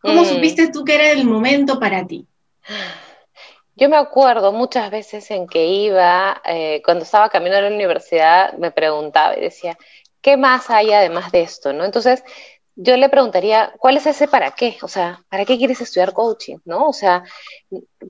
¿Cómo 0.00 0.22
mm. 0.22 0.24
supiste 0.24 0.72
tú 0.72 0.84
que 0.84 0.94
era 0.94 1.10
el 1.10 1.26
momento 1.26 1.78
para 1.78 2.06
ti? 2.06 2.26
Yo 3.76 3.90
me 3.90 3.98
acuerdo 3.98 4.52
muchas 4.52 4.90
veces 4.90 5.30
en 5.30 5.46
que 5.46 5.66
iba, 5.66 6.40
eh, 6.46 6.80
cuando 6.82 7.04
estaba 7.04 7.28
caminando 7.28 7.66
a 7.66 7.70
la 7.70 7.76
universidad, 7.76 8.54
me 8.54 8.70
preguntaba 8.70 9.36
y 9.36 9.42
decía, 9.42 9.76
¿qué 10.22 10.38
más 10.38 10.70
hay 10.70 10.92
además 10.92 11.30
de 11.30 11.42
esto? 11.42 11.74
¿no? 11.74 11.84
Entonces, 11.84 12.24
yo 12.82 12.96
le 12.96 13.08
preguntaría, 13.08 13.72
¿cuál 13.78 13.96
es 13.96 14.06
ese 14.06 14.26
para 14.26 14.50
qué? 14.52 14.76
O 14.82 14.88
sea, 14.88 15.22
¿para 15.28 15.44
qué 15.44 15.56
quieres 15.56 15.80
estudiar 15.80 16.12
coaching? 16.12 16.58
¿No? 16.64 16.88
O 16.88 16.92
sea, 16.92 17.22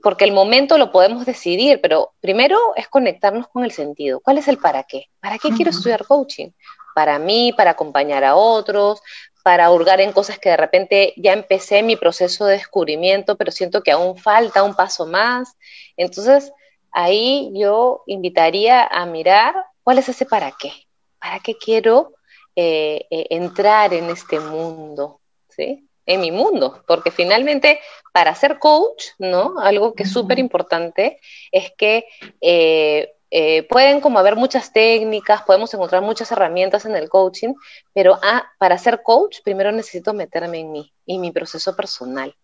porque 0.02 0.24
el 0.24 0.32
momento 0.32 0.78
lo 0.78 0.90
podemos 0.90 1.26
decidir, 1.26 1.80
pero 1.80 2.12
primero 2.20 2.58
es 2.76 2.88
conectarnos 2.88 3.48
con 3.48 3.64
el 3.64 3.72
sentido. 3.72 4.20
¿Cuál 4.20 4.38
es 4.38 4.48
el 4.48 4.58
para 4.58 4.84
qué? 4.84 5.06
¿Para 5.20 5.38
qué 5.38 5.50
quiero 5.50 5.70
estudiar 5.70 6.06
coaching? 6.06 6.50
Para 6.94 7.18
mí, 7.18 7.52
para 7.52 7.72
acompañar 7.72 8.24
a 8.24 8.34
otros, 8.34 9.02
para 9.42 9.70
hurgar 9.70 10.00
en 10.00 10.12
cosas 10.12 10.38
que 10.38 10.50
de 10.50 10.56
repente 10.56 11.14
ya 11.16 11.32
empecé 11.32 11.82
mi 11.82 11.96
proceso 11.96 12.46
de 12.46 12.54
descubrimiento, 12.54 13.36
pero 13.36 13.52
siento 13.52 13.82
que 13.82 13.92
aún 13.92 14.16
falta 14.16 14.62
un 14.62 14.74
paso 14.74 15.06
más. 15.06 15.56
Entonces, 15.96 16.52
ahí 16.92 17.50
yo 17.54 18.04
invitaría 18.06 18.84
a 18.84 19.04
mirar 19.04 19.54
cuál 19.82 19.98
es 19.98 20.08
ese 20.08 20.24
para 20.24 20.52
qué. 20.58 20.72
¿Para 21.18 21.40
qué 21.40 21.56
quiero 21.56 22.14
eh, 22.56 23.06
eh, 23.10 23.26
entrar 23.30 23.94
en 23.94 24.10
este 24.10 24.40
mundo, 24.40 25.20
¿sí? 25.48 25.88
en 26.06 26.20
mi 26.20 26.30
mundo, 26.30 26.82
porque 26.86 27.10
finalmente 27.10 27.80
para 28.12 28.34
ser 28.34 28.58
coach, 28.58 29.04
¿no? 29.18 29.58
Algo 29.60 29.94
que 29.94 30.02
es 30.02 30.12
súper 30.12 30.38
importante 30.38 31.20
es 31.50 31.72
que 31.76 32.06
eh, 32.40 33.14
eh, 33.30 33.62
pueden 33.64 34.00
como 34.00 34.18
haber 34.18 34.36
muchas 34.36 34.72
técnicas, 34.72 35.42
podemos 35.42 35.72
encontrar 35.72 36.02
muchas 36.02 36.30
herramientas 36.32 36.84
en 36.84 36.96
el 36.96 37.08
coaching, 37.08 37.54
pero 37.94 38.18
ah, 38.22 38.44
para 38.58 38.76
ser 38.78 39.02
coach 39.02 39.38
primero 39.42 39.72
necesito 39.72 40.12
meterme 40.12 40.60
en 40.60 40.72
mí 40.72 40.92
y 41.06 41.18
mi 41.18 41.30
proceso 41.30 41.74
personal, 41.74 42.34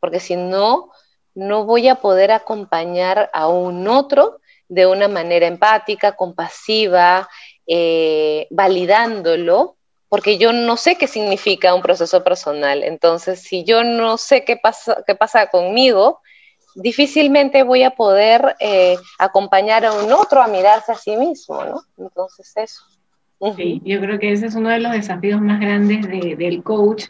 porque 0.00 0.20
si 0.20 0.36
no, 0.36 0.90
no 1.34 1.64
voy 1.64 1.88
a 1.88 1.96
poder 1.96 2.30
acompañar 2.32 3.28
a 3.34 3.48
un 3.48 3.86
otro 3.88 4.40
de 4.68 4.86
una 4.86 5.08
manera 5.08 5.46
empática, 5.46 6.12
compasiva, 6.12 7.28
eh, 7.68 8.48
validándolo 8.50 9.76
porque 10.08 10.38
yo 10.38 10.52
no 10.52 10.76
sé 10.76 10.96
qué 10.96 11.06
significa 11.06 11.74
un 11.74 11.82
proceso 11.82 12.24
personal. 12.24 12.82
Entonces, 12.82 13.40
si 13.40 13.64
yo 13.64 13.84
no 13.84 14.16
sé 14.16 14.44
qué 14.44 14.56
pasa, 14.56 15.04
qué 15.06 15.14
pasa 15.14 15.48
conmigo, 15.48 16.20
difícilmente 16.74 17.62
voy 17.62 17.82
a 17.82 17.90
poder 17.90 18.56
eh, 18.60 18.96
acompañar 19.18 19.84
a 19.84 19.92
un 19.92 20.10
otro 20.12 20.40
a 20.40 20.48
mirarse 20.48 20.92
a 20.92 20.94
sí 20.94 21.16
mismo, 21.16 21.62
¿no? 21.62 21.82
Entonces, 21.98 22.52
eso. 22.56 22.82
Sí, 23.56 23.80
yo 23.84 24.00
creo 24.00 24.18
que 24.18 24.32
ese 24.32 24.46
es 24.46 24.54
uno 24.54 24.70
de 24.70 24.80
los 24.80 24.92
desafíos 24.92 25.40
más 25.40 25.60
grandes 25.60 26.08
del 26.08 26.62
coach, 26.64 27.04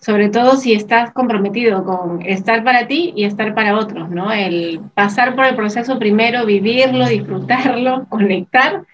sobre 0.00 0.28
todo 0.28 0.56
si 0.56 0.72
estás 0.72 1.12
comprometido 1.12 1.84
con 1.84 2.22
estar 2.22 2.64
para 2.64 2.88
ti 2.88 3.12
y 3.14 3.24
estar 3.24 3.54
para 3.54 3.78
otros, 3.78 4.10
¿no? 4.10 4.32
El 4.32 4.80
pasar 4.94 5.36
por 5.36 5.44
el 5.44 5.54
proceso 5.54 5.98
primero, 5.98 6.44
vivirlo, 6.44 7.06
disfrutarlo, 7.06 8.06
conectar 8.10 8.84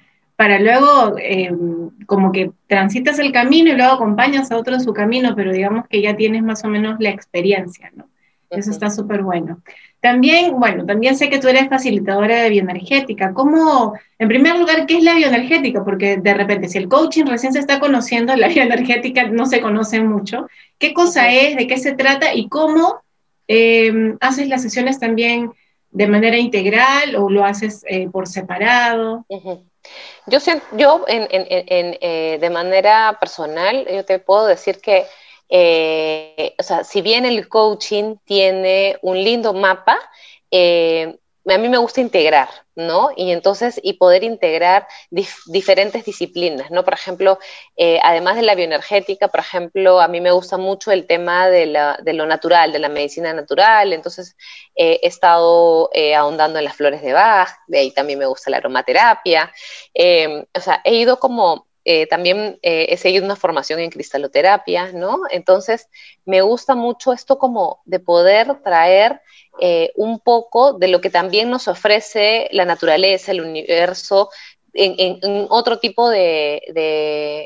para 0.41 0.59
luego 0.59 1.19
eh, 1.19 1.53
como 2.07 2.33
que 2.33 2.53
transitas 2.67 3.19
el 3.19 3.31
camino 3.31 3.73
y 3.73 3.77
luego 3.77 3.93
acompañas 3.93 4.51
a 4.51 4.57
otro 4.57 4.73
en 4.73 4.81
su 4.81 4.95
camino, 4.95 5.35
pero 5.37 5.53
digamos 5.53 5.87
que 5.87 6.01
ya 6.01 6.17
tienes 6.17 6.43
más 6.43 6.65
o 6.65 6.69
menos 6.69 6.97
la 6.99 7.11
experiencia, 7.11 7.93
¿no? 7.95 8.09
Eso 8.49 8.71
está 8.71 8.89
súper 8.89 9.23
bueno. 9.23 9.61
También, 10.01 10.59
bueno, 10.59 10.87
también 10.87 11.15
sé 11.15 11.29
que 11.29 11.41
tú 11.41 11.49
eres 11.49 11.69
facilitadora 11.69 12.43
de 12.43 12.49
bioenergética. 12.49 13.35
¿Cómo, 13.35 13.93
en 14.19 14.29
primer 14.29 14.59
lugar, 14.59 14.87
qué 14.87 14.97
es 14.97 15.05
la 15.05 15.15
bioenergética? 15.15 15.85
Porque 15.85 16.17
de 16.17 16.33
repente, 16.33 16.71
si 16.71 16.79
el 16.79 16.89
coaching 16.89 17.27
recién 17.27 17.53
se 17.53 17.59
está 17.59 17.79
conociendo, 17.79 18.35
la 18.35 18.49
bioenergética 18.55 19.29
no 19.29 19.45
se 19.45 19.61
conoce 19.61 20.01
mucho. 20.01 20.49
¿Qué 20.79 20.95
cosa 20.95 21.31
es? 21.31 21.55
¿De 21.55 21.67
qué 21.67 21.77
se 21.77 21.93
trata? 21.93 22.35
¿Y 22.35 22.49
cómo 22.49 23.03
eh, 23.47 24.17
haces 24.23 24.49
las 24.49 24.63
sesiones 24.63 24.99
también 24.99 25.51
de 25.91 26.07
manera 26.07 26.39
integral 26.39 27.15
o 27.17 27.29
lo 27.29 27.45
haces 27.45 27.85
eh, 27.87 28.09
por 28.11 28.27
separado? 28.27 29.27
Yo, 30.27 30.39
yo 30.77 31.05
en, 31.09 31.27
eh, 32.01 32.39
de 32.41 32.51
manera 32.51 33.17
personal, 33.21 33.87
yo 33.89 34.05
te 34.05 34.19
puedo 34.19 34.47
decir 34.47 34.81
que, 34.81 35.07
eh, 35.49 36.55
o 36.59 36.63
sea, 36.63 36.85
si 36.85 37.03
bien 37.03 37.25
el 37.25 37.49
coaching 37.49 38.17
tiene 38.25 38.99
un 39.03 39.23
lindo 39.23 39.53
mapa, 39.53 39.99
eh, 40.51 41.19
a 41.47 41.59
mí 41.59 41.69
me 41.69 41.79
gusta 41.79 42.01
integrar, 42.01 42.49
¿no? 42.75 43.11
Y 43.17 43.33
entonces, 43.33 43.81
y 43.83 43.95
poder 43.95 44.25
integrar 44.25 44.87
diferentes 45.47 46.05
disciplinas, 46.05 46.71
¿no? 46.71 46.85
Por 46.85 46.95
ejemplo, 46.95 47.39
eh, 47.77 47.99
además 48.03 48.37
de 48.37 48.43
la 48.43 48.55
bioenergética, 48.55 49.29
por 49.29 49.41
ejemplo, 49.41 50.01
a 50.01 50.09
mí 50.09 50.21
me 50.21 50.33
gusta 50.33 50.59
mucho 50.59 50.93
el 50.93 51.07
tema 51.07 51.49
de, 51.49 51.67
lo 51.67 52.27
natural, 52.27 52.73
de 52.73 52.79
la 52.79 52.89
medicina 52.89 53.33
natural, 53.33 53.93
entonces 53.93 54.37
he 54.75 55.01
estado 55.03 55.91
eh, 55.93 56.15
ahondando 56.15 56.59
en 56.59 56.65
las 56.65 56.77
flores 56.77 57.03
de 57.03 57.13
Bach, 57.13 57.51
de 57.67 57.79
ahí 57.79 57.93
también 57.93 58.19
me 58.19 58.27
gusta 58.27 58.51
la 58.51 58.59
aromaterapia, 58.59 59.53
eh, 59.95 60.45
o 60.55 60.61
sea, 60.61 60.81
he 60.85 60.95
ido 60.95 61.19
como 61.19 61.70
también 62.09 62.59
he 62.63 62.97
seguido 62.97 63.25
una 63.25 63.37
formación 63.37 63.81
en 63.81 63.91
cristaloterapia, 63.91 64.93
¿no? 64.93 65.21
Entonces, 65.31 65.89
me 66.25 66.43
gusta 66.43 66.75
mucho 66.75 67.13
esto 67.13 67.39
como 67.39 67.81
de 67.85 68.01
poder 68.01 68.63
traer 68.63 69.21
eh, 69.61 69.93
un 69.97 70.21
poco 70.21 70.75
de 70.75 70.89
lo 70.89 71.01
que 71.01 71.11
también 71.11 71.51
nos 71.51 71.69
ofrece 71.69 72.49
la 72.53 72.65
naturaleza, 72.65 73.33
el 73.33 73.43
universo, 73.43 74.31
en, 74.73 75.47
otro 75.51 75.81
tipo 75.81 76.09
de, 76.09 76.63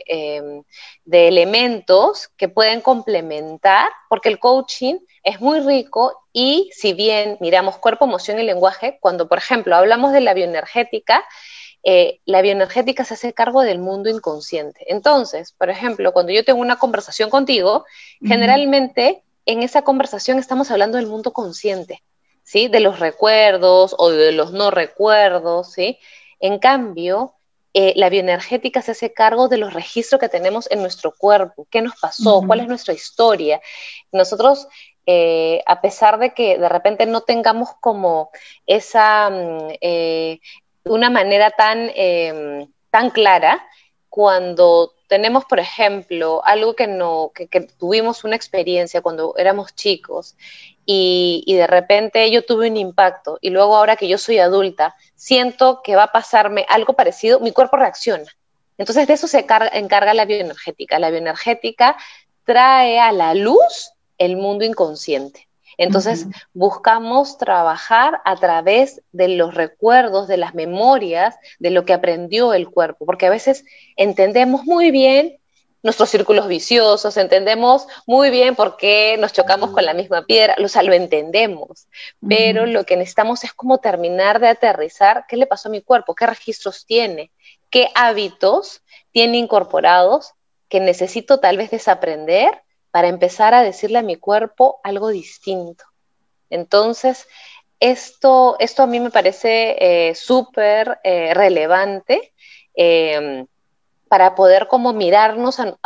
em, 0.07 0.62
de, 1.05 1.29
elementos 1.29 2.29
que 2.37 2.49
pueden 2.49 2.83
complementar, 2.83 3.91
porque 4.11 4.29
el 4.29 4.38
coaching 4.38 4.97
es 5.23 5.41
muy 5.41 5.61
rico 5.61 6.26
y 6.33 6.71
si 6.73 6.93
bien 6.93 7.38
miramos 7.41 7.79
cuerpo, 7.79 8.05
emoción 8.05 8.38
y 8.38 8.43
lenguaje, 8.43 8.99
cuando 9.00 9.26
por 9.26 9.38
ejemplo 9.38 9.75
hablamos 9.75 10.12
de 10.12 10.21
la 10.21 10.35
bioenergética, 10.35 11.25
eh, 11.87 12.21
la 12.25 12.41
bioenergética 12.41 13.05
se 13.05 13.12
hace 13.12 13.35
cargo 13.35 13.61
del 13.61 13.79
mundo 13.79 14.09
inconsciente. 14.09 14.87
Entonces, 14.88 15.53
por 15.53 15.69
ejemplo, 15.69 16.12
cuando 16.14 16.33
yo 16.33 16.43
tengo 16.43 16.61
una 16.61 16.79
conversación 16.79 17.29
contigo, 17.29 17.85
generalmente 18.23 19.23
en 19.45 19.62
esa 19.62 19.83
conversación 19.83 20.38
estamos 20.38 20.71
hablando 20.71 20.97
del 20.97 21.07
mundo 21.07 21.35
consciente, 21.35 22.03
¿sí? 22.43 22.69
De 22.69 22.81
los 22.81 23.00
recuerdos 23.00 23.95
o 23.99 24.11
de 24.11 24.33
los 24.33 24.53
no 24.53 24.71
recuerdos, 24.71 25.73
¿sí? 25.73 25.99
En 26.41 26.59
cambio, 26.59 27.35
eh, 27.75 27.93
la 27.97 28.09
bioenergética 28.09 28.81
se 28.81 28.93
hace 28.93 29.12
cargo 29.12 29.49
de 29.49 29.59
los 29.59 29.75
registros 29.75 30.19
que 30.19 30.31
tenemos 30.31 30.71
en 30.71 30.81
nuestro 30.81 31.12
cuerpo, 31.12 31.67
qué 31.71 31.83
nos 31.83 31.97
pasó, 32.00 32.43
cuál 32.47 32.61
es 32.61 32.69
nuestra 32.69 32.95
historia. 32.95 33.61
Nosotros, 34.11 34.69
eh, 35.05 35.61
a 35.67 35.83
pesar 35.83 36.19
de 36.19 36.33
que 36.33 36.57
de 36.57 36.69
repente 36.71 37.05
no 37.05 37.21
tengamos 37.23 37.71
como 37.81 38.31
esa, 38.64 39.29
mm, 39.29 39.69
eh, 40.85 40.91
una 40.91 41.11
manera 41.11 41.50
tan, 41.50 41.91
em, 41.95 42.69
tan 42.91 43.11
clara, 43.11 43.67
cuando 44.09 44.95
tenemos, 45.09 45.45
por 45.45 45.61
ejemplo, 45.61 46.41
algo 46.45 46.75
que, 46.75 46.87
no, 46.87 47.33
que, 47.35 47.49
tuvimos 47.61 48.25
una 48.25 48.37
experiencia 48.37 49.03
cuando 49.03 49.35
éramos 49.37 49.75
chicos 49.75 50.37
y, 50.87 51.45
de 51.47 51.67
repente 51.67 52.31
yo 52.31 52.45
tuve 52.45 52.69
un 52.69 52.76
impacto 52.76 53.38
y 53.41 53.50
luego 53.50 53.76
ahora 53.76 53.97
que 53.97 54.09
yo 54.09 54.19
soy 54.19 54.38
adulta, 54.38 54.95
siento 55.14 55.83
que 55.83 55.97
va 55.97 56.05
a 56.05 56.12
pasarme 56.12 56.64
algo 56.69 56.95
parecido, 56.95 57.41
mi 57.41 57.53
cuerpo 57.53 57.76
reacciona. 57.76 58.31
Entonces 58.79 59.07
de 59.07 59.14
eso 59.14 59.29
se 59.29 59.41
encarga 59.41 60.14
la 60.14 60.25
bioenergética. 60.25 60.99
La 60.99 61.11
bioenergética 61.11 61.97
trae 62.45 62.99
a 62.99 63.12
la 63.12 63.35
luz 63.35 63.93
el 64.19 64.37
mundo 64.37 64.64
inconsciente. 64.64 65.49
Entonces, 65.78 66.26
buscamos 66.52 67.38
trabajar 67.38 68.21
a 68.25 68.37
través 68.37 69.02
de 69.12 69.28
los 69.28 69.54
recuerdos, 69.54 70.28
de 70.28 70.37
las 70.37 70.54
memorias, 70.54 71.37
de 71.59 71.71
lo 71.71 71.85
que 71.85 71.93
aprendió 71.93 72.52
el 72.54 72.69
cuerpo, 72.69 73.07
porque 73.07 73.26
a 73.26 73.31
veces 73.31 73.64
entendemos 73.97 74.64
muy 74.64 74.90
bien 74.90 75.38
nuestros 75.85 76.09
círculos 76.09 76.49
viciosos, 76.49 77.19
entendemos 77.19 77.87
muy 78.07 78.31
bien 78.31 78.57
por 78.57 78.78
qué 78.78 79.16
nos 79.19 79.35
chocamos 79.35 79.71
con 79.71 79.85
la 79.85 79.93
misma 79.93 80.25
piedra, 80.25 80.57
o 80.62 80.66
sea, 80.66 80.83
lo 80.83 80.95
entendemos, 80.95 81.88
pero 82.26 82.64
lo 82.64 82.85
que 82.85 82.97
necesitamos 82.97 83.45
es 83.45 83.52
como 83.52 83.78
terminar 83.78 84.40
de 84.40 84.49
aterrizar 84.49 85.26
qué 85.28 85.37
le 85.37 85.47
pasó 85.47 85.69
a 85.69 85.73
mi 85.73 85.83
cuerpo, 85.83 86.14
qué 86.14 86.26
registros 86.26 86.87
tiene, 86.87 87.31
qué 87.69 87.90
hábitos 87.95 88.83
tiene 89.12 89.37
incorporados 89.37 90.33
que 90.71 90.81
necesito 90.81 91.38
tal 91.38 91.59
vez 91.59 91.71
desaprender 91.71 92.62
para 92.95 93.09
empezar 93.09 93.55
a 93.55 93.65
decirle 93.65 93.99
a 93.99 94.03
mi 94.03 94.15
cuerpo 94.15 94.79
algo 94.85 95.09
distinto. 95.09 95.83
Entonces, 96.49 97.27
esto, 97.81 98.55
esto 98.61 98.85
a 98.85 98.87
mí 98.87 99.01
me 99.01 99.11
parece 99.11 99.77
eh, 99.81 100.15
súper 100.15 101.01
eh, 101.03 101.35
relevante 101.35 102.33
em, 102.73 103.49
para 104.07 104.37
poder 104.37 104.69
como 104.69 104.93
mirarnos 104.93 105.59
a, 105.59 105.77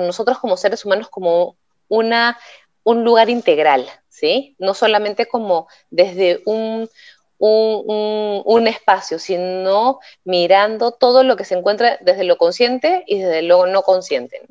nosotros 0.00 0.40
como 0.40 0.56
seres 0.56 0.84
humanos 0.84 1.08
como 1.08 1.56
una, 1.86 2.36
un 2.82 3.04
lugar 3.04 3.30
integral, 3.30 3.88
¿sí? 4.08 4.56
No 4.58 4.74
solamente 4.74 5.26
como 5.26 5.68
desde 5.90 6.42
un, 6.44 6.90
un, 7.38 8.66
espacio, 8.66 9.20
sino 9.20 10.00
mirando 10.24 10.90
todo 10.90 11.22
lo 11.22 11.36
que 11.36 11.44
se 11.44 11.54
encuentra 11.54 11.98
desde 12.00 12.24
lo 12.24 12.36
consciente 12.36 13.04
y 13.06 13.20
desde 13.20 13.42
lo 13.42 13.68
no 13.68 13.82
consciente. 13.82 14.42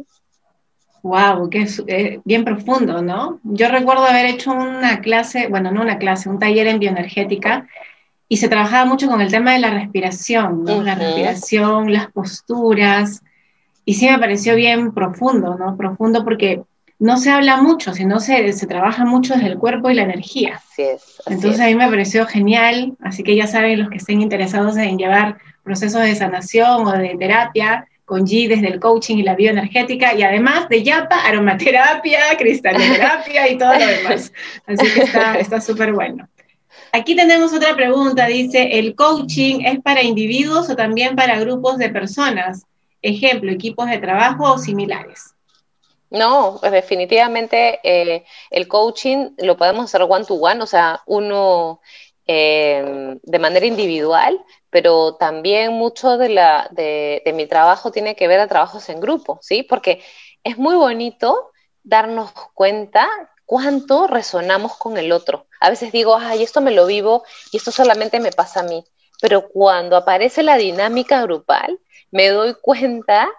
Wow, 1.04 1.50
que 1.50 1.62
es 1.62 1.84
eh, 1.88 2.20
bien 2.26 2.44
profundo, 2.44 3.02
¿no? 3.02 3.40
Yo 3.44 3.70
recuerdo 3.70 4.06
haber 4.06 4.26
hecho 4.26 4.52
una 4.52 5.00
clase, 5.00 5.48
bueno, 5.48 5.72
no 5.72 5.82
una 5.82 5.98
clase, 5.98 6.30
un 6.30 6.40
taller 6.40 6.68
en 6.68 6.80
bioenergética 6.80 7.68
y 8.28 8.38
se 8.38 8.50
trabajaba 8.50 8.86
mucho 8.86 9.08
con 9.08 9.22
el 9.22 9.32
tema 9.32 9.54
de 9.54 9.60
la 9.60 9.70
respiración, 9.70 10.64
¿no? 10.64 10.82
La 10.82 10.96
respiración, 10.96 11.94
las 11.94 12.12
posturas, 12.12 13.24
y 13.86 13.94
sí 13.94 14.10
me 14.10 14.20
pareció 14.20 14.56
bien 14.56 14.92
profundo, 14.92 15.56
¿no? 15.58 15.78
Profundo 15.78 16.26
porque 16.26 16.62
no 17.00 17.16
se 17.16 17.32
habla 17.32 17.62
mucho, 17.62 17.94
sino 17.94 18.20
se, 18.20 18.52
se 18.52 18.68
trabaja 18.68 19.06
mucho 19.06 19.34
desde 19.34 19.48
el 19.48 19.58
cuerpo 19.58 19.90
y 19.90 19.94
la 19.94 20.02
energía. 20.02 20.56
Así 20.56 20.82
es. 20.82 21.22
Entonces 21.26 21.62
a 21.62 21.68
mí 21.68 21.76
me 21.76 21.88
pareció 21.88 22.26
genial, 22.26 22.98
así 23.02 23.24
que 23.24 23.36
ya 23.36 23.48
saben 23.48 23.80
los 23.80 23.90
que 23.90 23.98
estén 23.98 24.22
interesados 24.22 24.76
en 24.76 24.98
llevar 24.98 25.38
procesos 25.64 26.02
de 26.02 26.16
sanación 26.16 26.86
o 26.86 26.92
de 26.92 27.16
terapia, 27.18 27.88
con 28.08 28.26
G 28.26 28.48
desde 28.48 28.68
el 28.68 28.80
coaching 28.80 29.18
y 29.18 29.24
la 29.24 29.36
bioenergética, 29.36 30.16
y 30.16 30.24
además 30.24 30.70
de 30.70 30.82
YAPA, 30.82 31.26
aromaterapia, 31.26 32.38
cristaloterapia 32.38 33.50
y 33.50 33.58
todo 33.58 33.74
lo 33.74 33.86
demás. 33.86 34.32
Así 34.66 34.86
que 34.94 35.02
está 35.42 35.60
súper 35.60 35.92
bueno. 35.92 36.26
Aquí 36.94 37.18
tenemos 37.18 37.52
otra 37.52 37.76
pregunta, 37.76 38.26
dice, 38.28 38.80
¿el 38.80 38.96
coaching 38.96 39.60
es 39.66 39.82
para 39.82 40.04
individuos 40.04 40.70
o 40.70 40.76
también 40.78 41.18
para 41.18 41.38
grupos 41.38 41.78
de 41.78 41.90
personas? 41.90 42.66
Ejemplo, 43.02 43.52
equipos 43.52 43.90
de 43.90 43.98
trabajo 43.98 44.54
o 44.54 44.58
similares. 44.58 45.36
No, 46.10 46.60
pues 46.62 46.72
definitivamente 46.72 47.82
eh, 47.84 48.24
el 48.52 48.70
coaching 48.70 49.32
lo 49.40 49.58
podemos 49.58 49.84
hacer 49.84 50.04
one 50.08 50.24
to 50.24 50.36
one, 50.36 50.64
o 50.64 50.66
sea, 50.66 51.02
uno 51.08 51.82
eh, 52.28 53.18
de 53.22 53.40
manera 53.40 53.66
individual, 53.66 54.44
pero 54.70 55.16
también 55.16 55.74
mucho 55.74 56.18
de, 56.18 56.30
la, 56.30 56.68
de, 56.72 57.22
mi 57.34 57.48
trabajo 57.48 57.92
tiene 57.92 58.16
que 58.16 58.28
ver 58.28 58.40
a 58.40 58.48
trabajos 58.48 58.90
en 58.90 59.00
grupo, 59.00 59.40
¿sí? 59.42 59.64
Porque 59.64 60.04
es 60.44 60.58
muy 60.58 60.76
bonito 60.76 61.52
darnos 61.84 62.32
cuenta 62.54 63.08
cuánto 63.46 64.08
resonamos 64.08 64.76
con 64.76 64.98
el 64.98 65.14
otro. 65.14 65.48
A 65.62 65.70
veces 65.70 65.92
digo, 65.92 66.18
ay, 66.18 66.44
esto 66.44 66.60
me 66.60 66.72
lo 66.72 66.86
vivo 66.86 67.24
y 67.52 67.58
esto 67.58 67.72
solamente 67.72 68.20
me 68.20 68.32
pasa 68.32 68.60
a 68.60 68.64
mí. 68.64 68.84
Pero 69.22 69.48
cuando 69.50 69.96
aparece 69.96 70.44
la 70.44 70.58
dinámica 70.58 71.22
grupal, 71.22 71.80
me 72.12 72.28
doy 72.30 72.56
cuenta 72.62 73.30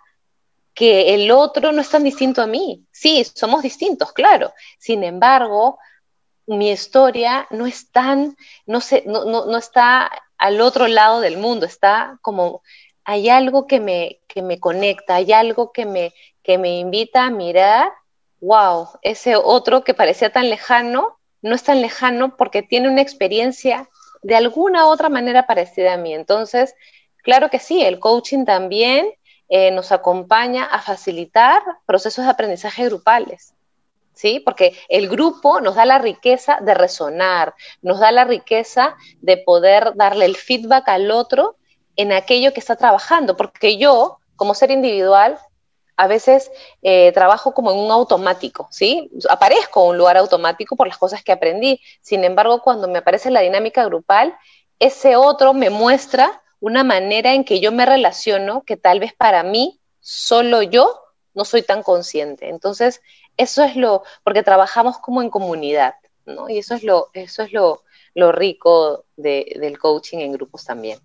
que 0.74 1.14
el 1.14 1.30
otro 1.30 1.72
no 1.72 1.80
es 1.80 1.90
tan 1.90 2.04
distinto 2.04 2.40
a 2.40 2.46
mí. 2.46 2.86
Sí, 2.90 3.24
somos 3.34 3.62
distintos, 3.62 4.12
claro. 4.12 4.52
Sin 4.78 5.04
embargo, 5.04 5.78
mi 6.48 6.70
historia 6.70 7.46
no 7.50 7.66
es 7.66 7.92
tan, 7.92 8.36
no, 8.66 8.80
sé, 8.80 9.04
no, 9.06 9.24
no, 9.24 9.56
está 9.56 10.10
al 10.38 10.60
otro 10.60 10.88
lado 10.88 11.20
del 11.20 11.38
mundo, 11.38 11.66
está 11.66 12.18
como, 12.22 12.62
hay 13.04 13.28
algo 13.28 13.66
que 13.66 13.80
me, 13.80 14.20
que 14.26 14.42
me 14.42 14.58
conecta, 14.58 15.16
hay 15.16 15.32
algo 15.32 15.72
que 15.72 15.86
me, 15.86 16.14
que 16.42 16.58
me 16.58 16.78
invita 16.78 17.26
a 17.26 17.30
mirar 17.30 17.92
wow, 18.40 18.88
ese 19.02 19.36
otro 19.36 19.84
que 19.84 19.94
parecía 19.94 20.30
tan 20.30 20.48
lejano, 20.48 21.18
no 21.42 21.54
es 21.54 21.62
tan 21.62 21.80
lejano 21.80 22.36
porque 22.36 22.62
tiene 22.62 22.88
una 22.88 23.02
experiencia 23.02 23.88
de 24.22 24.36
alguna 24.36 24.86
otra 24.86 25.08
manera 25.08 25.46
parecida 25.46 25.94
a 25.94 25.96
mí. 25.96 26.14
Entonces, 26.14 26.74
claro 27.22 27.50
que 27.50 27.58
sí, 27.58 27.82
el 27.82 28.00
coaching 28.00 28.44
también 28.44 29.12
eh, 29.48 29.70
nos 29.70 29.92
acompaña 29.92 30.64
a 30.64 30.80
facilitar 30.80 31.62
procesos 31.86 32.24
de 32.24 32.30
aprendizaje 32.30 32.84
grupales. 32.84 33.54
¿Sí? 34.18 34.40
Porque 34.40 34.76
el 34.88 35.08
grupo 35.08 35.60
nos 35.60 35.76
da 35.76 35.84
la 35.84 35.98
riqueza 35.98 36.58
de 36.60 36.74
resonar, 36.74 37.54
nos 37.82 38.00
da 38.00 38.10
la 38.10 38.24
riqueza 38.24 38.96
de 39.20 39.36
poder 39.36 39.92
darle 39.94 40.24
el 40.24 40.34
feedback 40.34 40.88
al 40.88 41.12
otro 41.12 41.54
en 41.94 42.10
aquello 42.10 42.52
que 42.52 42.58
está 42.58 42.74
trabajando, 42.74 43.36
porque 43.36 43.76
yo, 43.76 44.18
como 44.34 44.54
ser 44.54 44.72
individual, 44.72 45.38
a 45.96 46.08
veces 46.08 46.50
eh, 46.82 47.12
trabajo 47.12 47.54
como 47.54 47.70
en 47.70 47.78
un 47.78 47.92
automático, 47.92 48.66
¿sí? 48.72 49.08
Aparezco 49.30 49.84
en 49.84 49.90
un 49.90 49.98
lugar 49.98 50.16
automático 50.16 50.74
por 50.74 50.88
las 50.88 50.98
cosas 50.98 51.22
que 51.22 51.30
aprendí. 51.30 51.80
Sin 52.00 52.24
embargo, 52.24 52.60
cuando 52.60 52.88
me 52.88 52.98
aparece 52.98 53.30
la 53.30 53.42
dinámica 53.42 53.84
grupal, 53.84 54.36
ese 54.80 55.14
otro 55.14 55.54
me 55.54 55.70
muestra 55.70 56.42
una 56.58 56.82
manera 56.82 57.34
en 57.34 57.44
que 57.44 57.60
yo 57.60 57.70
me 57.70 57.86
relaciono 57.86 58.64
que 58.64 58.76
tal 58.76 58.98
vez 58.98 59.12
para 59.12 59.44
mí, 59.44 59.78
solo 60.00 60.62
yo, 60.62 60.92
no 61.34 61.44
soy 61.44 61.62
tan 61.62 61.84
consciente. 61.84 62.48
Entonces, 62.48 63.00
eso 63.38 63.64
es 63.64 63.76
lo, 63.76 64.02
porque 64.24 64.42
trabajamos 64.42 64.98
como 64.98 65.22
en 65.22 65.30
comunidad, 65.30 65.94
¿no? 66.26 66.50
Y 66.50 66.58
eso 66.58 66.74
es 66.74 66.82
lo, 66.82 67.08
eso 67.14 67.42
es 67.42 67.52
lo, 67.52 67.82
rico 68.32 69.04
del 69.16 69.78
coaching 69.78 70.18
en 70.18 70.32
grupos 70.32 70.64
también. 70.64 70.98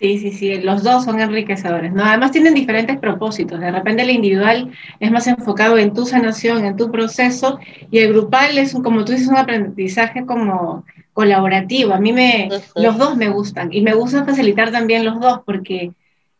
Sí, 0.00 0.18
sí, 0.18 0.32
sí, 0.32 0.60
los 0.62 0.82
dos 0.82 1.04
son 1.04 1.20
enriquecedores, 1.20 1.92
¿no? 1.92 2.02
Además 2.04 2.32
tienen 2.32 2.54
diferentes 2.54 2.98
propósitos. 2.98 3.60
De 3.60 3.70
repente 3.70 4.02
el 4.02 4.10
individual 4.10 4.72
es 4.98 5.12
más 5.12 5.28
enfocado 5.28 5.78
en 5.78 5.94
tu 5.94 6.06
sanación, 6.06 6.64
en 6.64 6.76
tu 6.76 6.90
proceso, 6.90 7.60
y 7.90 7.98
el 7.98 8.12
grupal 8.12 8.58
es, 8.58 8.72
como 8.72 9.04
tú 9.04 9.12
dices, 9.12 9.28
un 9.28 9.36
aprendizaje 9.36 10.26
como 10.26 10.84
colaborativo. 11.12 11.92
A 11.92 12.00
mí 12.00 12.12
me, 12.12 12.48
los 12.74 12.98
dos 12.98 13.16
me 13.16 13.28
gustan, 13.28 13.72
y 13.72 13.82
me 13.82 13.94
gusta 13.94 14.24
facilitar 14.24 14.72
también 14.72 15.04
los 15.04 15.20
dos, 15.20 15.42
porque 15.46 15.92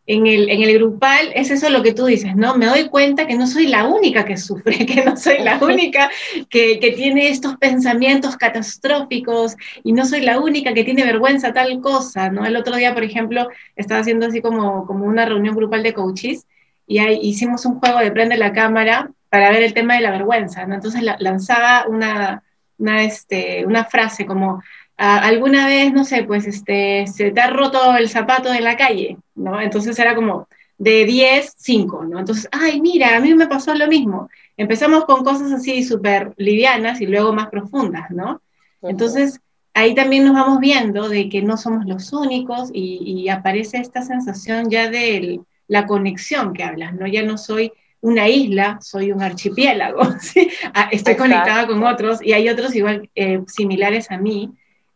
en 0.07 0.27
el, 0.27 0.49
en 0.51 0.63
el 0.63 0.75
grupal 0.75 1.31
es 1.35 1.51
eso 1.51 1.71
lo 1.71 1.83
que 1.83 1.93
tú 1.93 2.07
dices, 2.07 2.35
¿no? 2.35 2.57
Me 2.57 2.67
doy 2.67 2.89
cuenta 2.89 3.27
que 3.27 3.37
no 3.37 3.47
soy 3.47 3.69
la 3.69 3.87
única 3.87 4.25
que 4.25 4.37
sufre, 4.37 4.85
que 4.87 5.05
no 5.05 5.17
soy 5.17 5.39
la 5.39 5.59
única 5.63 6.11
que, 6.51 6.81
que, 6.81 6.91
tiene 6.93 7.29
estos 7.29 7.57
pensamientos 7.57 8.37
catastróficos 8.37 9.57
y 9.85 9.93
no 9.93 10.05
soy 10.05 10.23
la 10.23 10.41
única 10.41 10.75
que 10.75 10.85
tiene 10.85 11.05
vergüenza 11.05 11.53
tal 11.53 11.81
cosa, 11.81 12.31
¿no? 12.31 12.45
El 12.45 12.57
otro 12.57 12.77
día, 12.77 12.95
por 12.95 13.05
ejemplo, 13.05 13.49
estaba 13.77 14.01
haciendo 14.01 14.27
así 14.27 14.41
como, 14.43 14.87
como 14.87 15.07
una 15.07 15.25
reunión 15.25 15.55
grupal 15.55 15.83
de 15.85 15.95
coaches 15.95 16.47
y 16.87 16.99
ahí 16.99 17.21
hicimos 17.23 17.65
un 17.65 17.79
juego 17.79 18.01
de 18.01 18.11
prende 18.11 18.37
la 18.37 18.53
cámara 18.53 19.11
para 19.29 19.51
ver 19.51 19.63
el 19.63 19.73
tema 19.73 19.95
de 19.95 20.01
la 20.01 20.11
vergüenza, 20.11 20.67
¿no? 20.67 20.75
Entonces 20.75 21.03
lanzaba 21.21 21.87
una, 21.89 22.43
una, 22.79 23.05
este, 23.05 23.65
una 23.67 23.85
frase 23.85 24.27
como 24.27 24.63
alguna 24.97 25.67
vez, 25.67 25.93
no 25.93 26.05
sé, 26.05 26.25
pues 26.25 26.47
este, 26.47 27.07
se 27.07 27.31
te 27.31 27.41
ha 27.41 27.51
roto 27.51 27.97
el 27.97 28.09
zapato 28.09 28.53
en 28.53 28.65
la 28.65 28.77
calle, 28.77 29.19
¿no? 29.35 29.61
Entonces 29.61 29.99
era 29.99 30.15
como 30.15 30.49
de 30.79 31.05
10, 31.05 31.55
5, 31.57 32.05
¿no? 32.05 32.19
Entonces, 32.19 32.49
ay, 32.53 32.81
mira, 32.81 33.17
a 33.17 33.21
mí 33.21 33.35
me 33.35 33.47
pasó 33.47 33.75
lo 33.75 33.87
mismo. 33.89 34.29
Empezamos 34.57 35.05
con 35.05 35.25
cosas 35.25 35.53
así 35.53 35.83
súper 35.85 36.35
livianas 36.37 37.01
y 37.01 37.07
luego 37.07 37.33
más 37.33 37.49
profundas, 37.49 38.11
¿no? 38.11 38.43
Entonces, 38.83 39.41
ahí 39.75 39.95
también 39.95 40.25
nos 40.25 40.35
vamos 40.35 40.61
viendo 40.61 41.09
de 41.09 41.29
que 41.29 41.43
no 41.43 41.57
somos 41.57 41.87
los 41.87 42.13
únicos 42.13 42.71
y, 42.73 43.29
aparece 43.29 43.79
esta 43.79 44.03
sensación 44.03 44.71
ya 44.71 44.91
de 44.91 45.41
la 45.69 45.87
conexión 45.87 46.53
que 46.53 46.65
hablas, 46.65 46.95
¿no? 46.95 47.07
Ya 47.07 47.23
no 47.23 47.39
soy 47.39 47.73
una 48.01 48.29
isla, 48.29 48.79
soy 48.83 49.13
un 49.13 49.23
archipiélago, 49.23 50.03
¿sí? 50.21 50.49
Ah, 50.75 50.89
estoy 50.91 51.15
conectada 51.15 51.67
con 51.67 51.83
otros 51.85 52.21
y 52.21 52.33
hay 52.33 52.49
otros 52.49 52.75
igual 52.75 53.09
eh, 53.15 53.41
similares 53.47 54.11
a 54.11 54.19
mí 54.19 54.51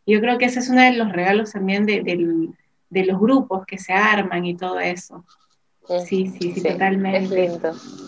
yo 0.06 0.20
creo 0.20 0.38
que 0.38 0.46
ese 0.46 0.60
es 0.60 0.68
uno 0.68 0.82
de 0.82 0.92
los 0.92 1.12
regalos 1.12 1.52
también 1.52 1.84
de, 1.86 2.54
los 2.90 3.20
grupos 3.20 3.66
que 3.66 3.78
se 3.78 3.92
arman 3.92 4.44
y 4.44 4.56
todo 4.56 4.78
eso. 4.78 5.24
Sí, 6.06 6.26
sí, 6.26 6.52
sí, 6.52 6.62
totalmente. 6.62 7.50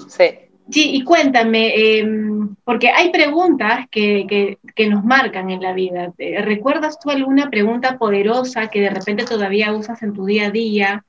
Sí. 0.08 0.48
Sí, 0.70 0.90
y 0.96 1.02
cuéntame, 1.02 1.98
em, 1.98 2.54
porque 2.62 2.90
hay 2.90 3.10
preguntas 3.10 3.86
que, 3.90 4.58
nos 4.90 5.02
marcan 5.02 5.50
en 5.50 5.62
la 5.62 5.72
vida. 5.72 6.12
¿Recuerdas 6.18 6.98
tú 7.00 7.10
alguna 7.10 7.48
pregunta 7.48 7.96
poderosa 7.98 8.68
que 8.68 8.82
de 8.82 8.90
repente 8.90 9.24
todavía 9.24 9.72
usas 9.72 10.02
en 10.02 10.12
tu 10.12 10.26
día 10.26 10.48
a 10.48 10.50
día, 10.50 11.04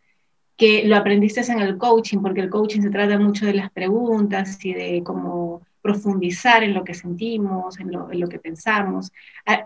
que 0.56 0.84
lo 0.86 0.95
aprendiste 0.95 1.41
en 1.52 1.60
el 1.60 1.78
coaching, 1.78 2.19
porque 2.19 2.41
el 2.41 2.49
coaching 2.49 2.82
se 2.82 2.89
trata 2.89 3.19
mucho 3.19 3.45
de 3.45 3.54
las 3.54 3.69
preguntas 3.71 4.63
y 4.63 4.73
de 4.73 5.04
cómo 5.04 5.62
profundizar 5.82 6.63
en 6.63 6.74
lo 6.74 6.84
que 6.84 6.94
sentimos, 6.94 7.80
en 7.80 7.92
lo, 7.92 8.30
que 8.30 8.39
pensamos. 8.39 9.12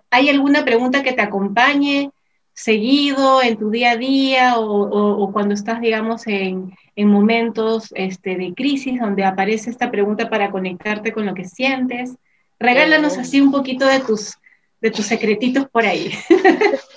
¿Hay 0.09 0.29
alguna 0.29 0.63
pregunta 0.63 1.03
que 1.03 1.13
te 1.13 1.21
acompañe 1.21 2.11
seguido 2.53 3.41
en 3.41 3.57
tu 3.57 3.71
día 3.71 3.91
a 3.91 3.97
día 3.97 4.53
o, 4.57 5.31
cuando 5.33 5.53
estás, 5.53 5.81
digamos, 5.81 6.27
en, 6.27 6.73
momentos 6.95 7.91
este, 7.95 8.35
de 8.35 8.53
crisis 8.53 8.99
donde 8.99 9.25
aparece 9.25 9.69
esta 9.69 9.89
pregunta 9.89 10.29
para 10.29 10.51
conectarte 10.51 11.11
con 11.11 11.25
lo 11.25 11.33
que 11.33 11.45
sientes? 11.45 12.15
Regálanos 12.59 13.17
así 13.17 13.41
un 13.41 13.51
poquito 13.51 13.85
de 13.85 13.99
tus, 13.99 14.37
de 14.79 14.91
tus 14.91 15.05
secretitos 15.05 15.67
por 15.69 15.85
ahí. 15.85 16.11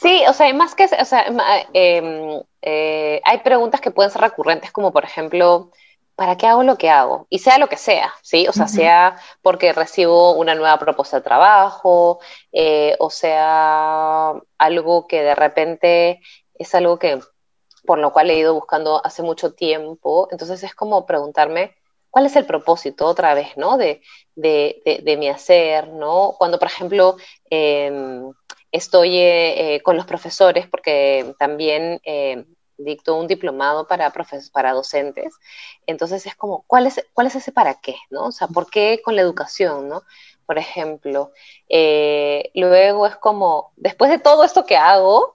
Sí, 0.00 0.22
o 0.26 0.32
sea, 0.32 0.52
más 0.54 0.74
que, 0.74 0.84
o 0.84 1.04
sea, 1.04 1.26
em, 1.74 2.40
eh, 2.62 3.20
hay 3.22 3.38
preguntas 3.40 3.82
que 3.82 3.90
pueden 3.90 4.10
ser 4.10 4.22
recurrentes, 4.22 4.72
como 4.72 4.92
por 4.92 5.04
ejemplo, 5.04 5.72
¿para 6.20 6.36
qué 6.36 6.46
hago 6.46 6.62
lo 6.64 6.76
que 6.76 6.90
hago? 6.90 7.26
Y 7.30 7.38
sea 7.38 7.56
lo 7.56 7.70
que 7.70 7.78
sea, 7.78 8.12
¿sí? 8.20 8.46
O 8.46 8.52
sea, 8.52 8.68
sea 8.68 9.16
porque 9.40 9.72
recibo 9.72 10.34
una 10.34 10.54
nueva 10.54 10.78
propuesta 10.78 11.16
de 11.16 11.22
trabajo, 11.22 12.20
eh, 12.52 12.94
o 12.98 13.08
sea 13.08 14.34
algo 14.58 15.06
que 15.06 15.22
de 15.22 15.34
repente 15.34 16.20
es 16.52 16.74
algo 16.74 16.98
que 16.98 17.20
por 17.86 17.98
lo 17.98 18.12
cual 18.12 18.28
he 18.28 18.36
ido 18.36 18.52
buscando 18.52 19.00
hace 19.02 19.22
mucho 19.22 19.54
tiempo. 19.54 20.28
Entonces 20.30 20.62
es 20.62 20.74
como 20.74 21.06
preguntarme, 21.06 21.74
¿cuál 22.10 22.26
es 22.26 22.36
el 22.36 22.44
propósito 22.44 23.06
otra 23.06 23.32
vez, 23.32 23.56
¿no? 23.56 23.78
De, 23.78 24.02
de, 24.34 25.16
mi 25.18 25.30
hacer, 25.30 25.88
¿no? 25.88 26.34
Cuando, 26.36 26.58
por 26.58 26.68
ejemplo, 26.68 27.16
em, 27.48 28.30
estoy 28.70 29.16
eh, 29.16 29.76
eh, 29.76 29.82
con 29.82 29.96
los 29.96 30.04
profesores, 30.04 30.66
porque 30.68 31.34
también 31.38 31.98
em, 32.04 32.44
dicto 32.84 33.16
un 33.16 33.26
diplomado 33.26 33.86
para, 33.86 34.12
para 34.52 34.72
docentes. 34.72 35.34
Entonces 35.86 36.26
es 36.26 36.34
como, 36.34 36.64
¿cuál 36.66 36.86
es, 36.86 37.04
¿cuál 37.12 37.26
es 37.26 37.36
ese 37.36 37.52
para 37.52 37.80
qué? 37.80 37.96
¿no? 38.10 38.26
O 38.26 38.32
sea, 38.32 38.48
¿por 38.48 38.70
qué 38.70 39.00
con 39.04 39.16
la 39.16 39.22
educación? 39.22 39.88
¿no? 39.88 40.02
Por 40.46 40.58
ejemplo, 40.58 41.32
eh, 41.68 42.50
luego 42.54 43.06
es 43.06 43.16
como, 43.16 43.72
después 43.76 44.10
de 44.10 44.18
todo 44.18 44.44
esto 44.44 44.66
que 44.66 44.76
hago, 44.76 45.34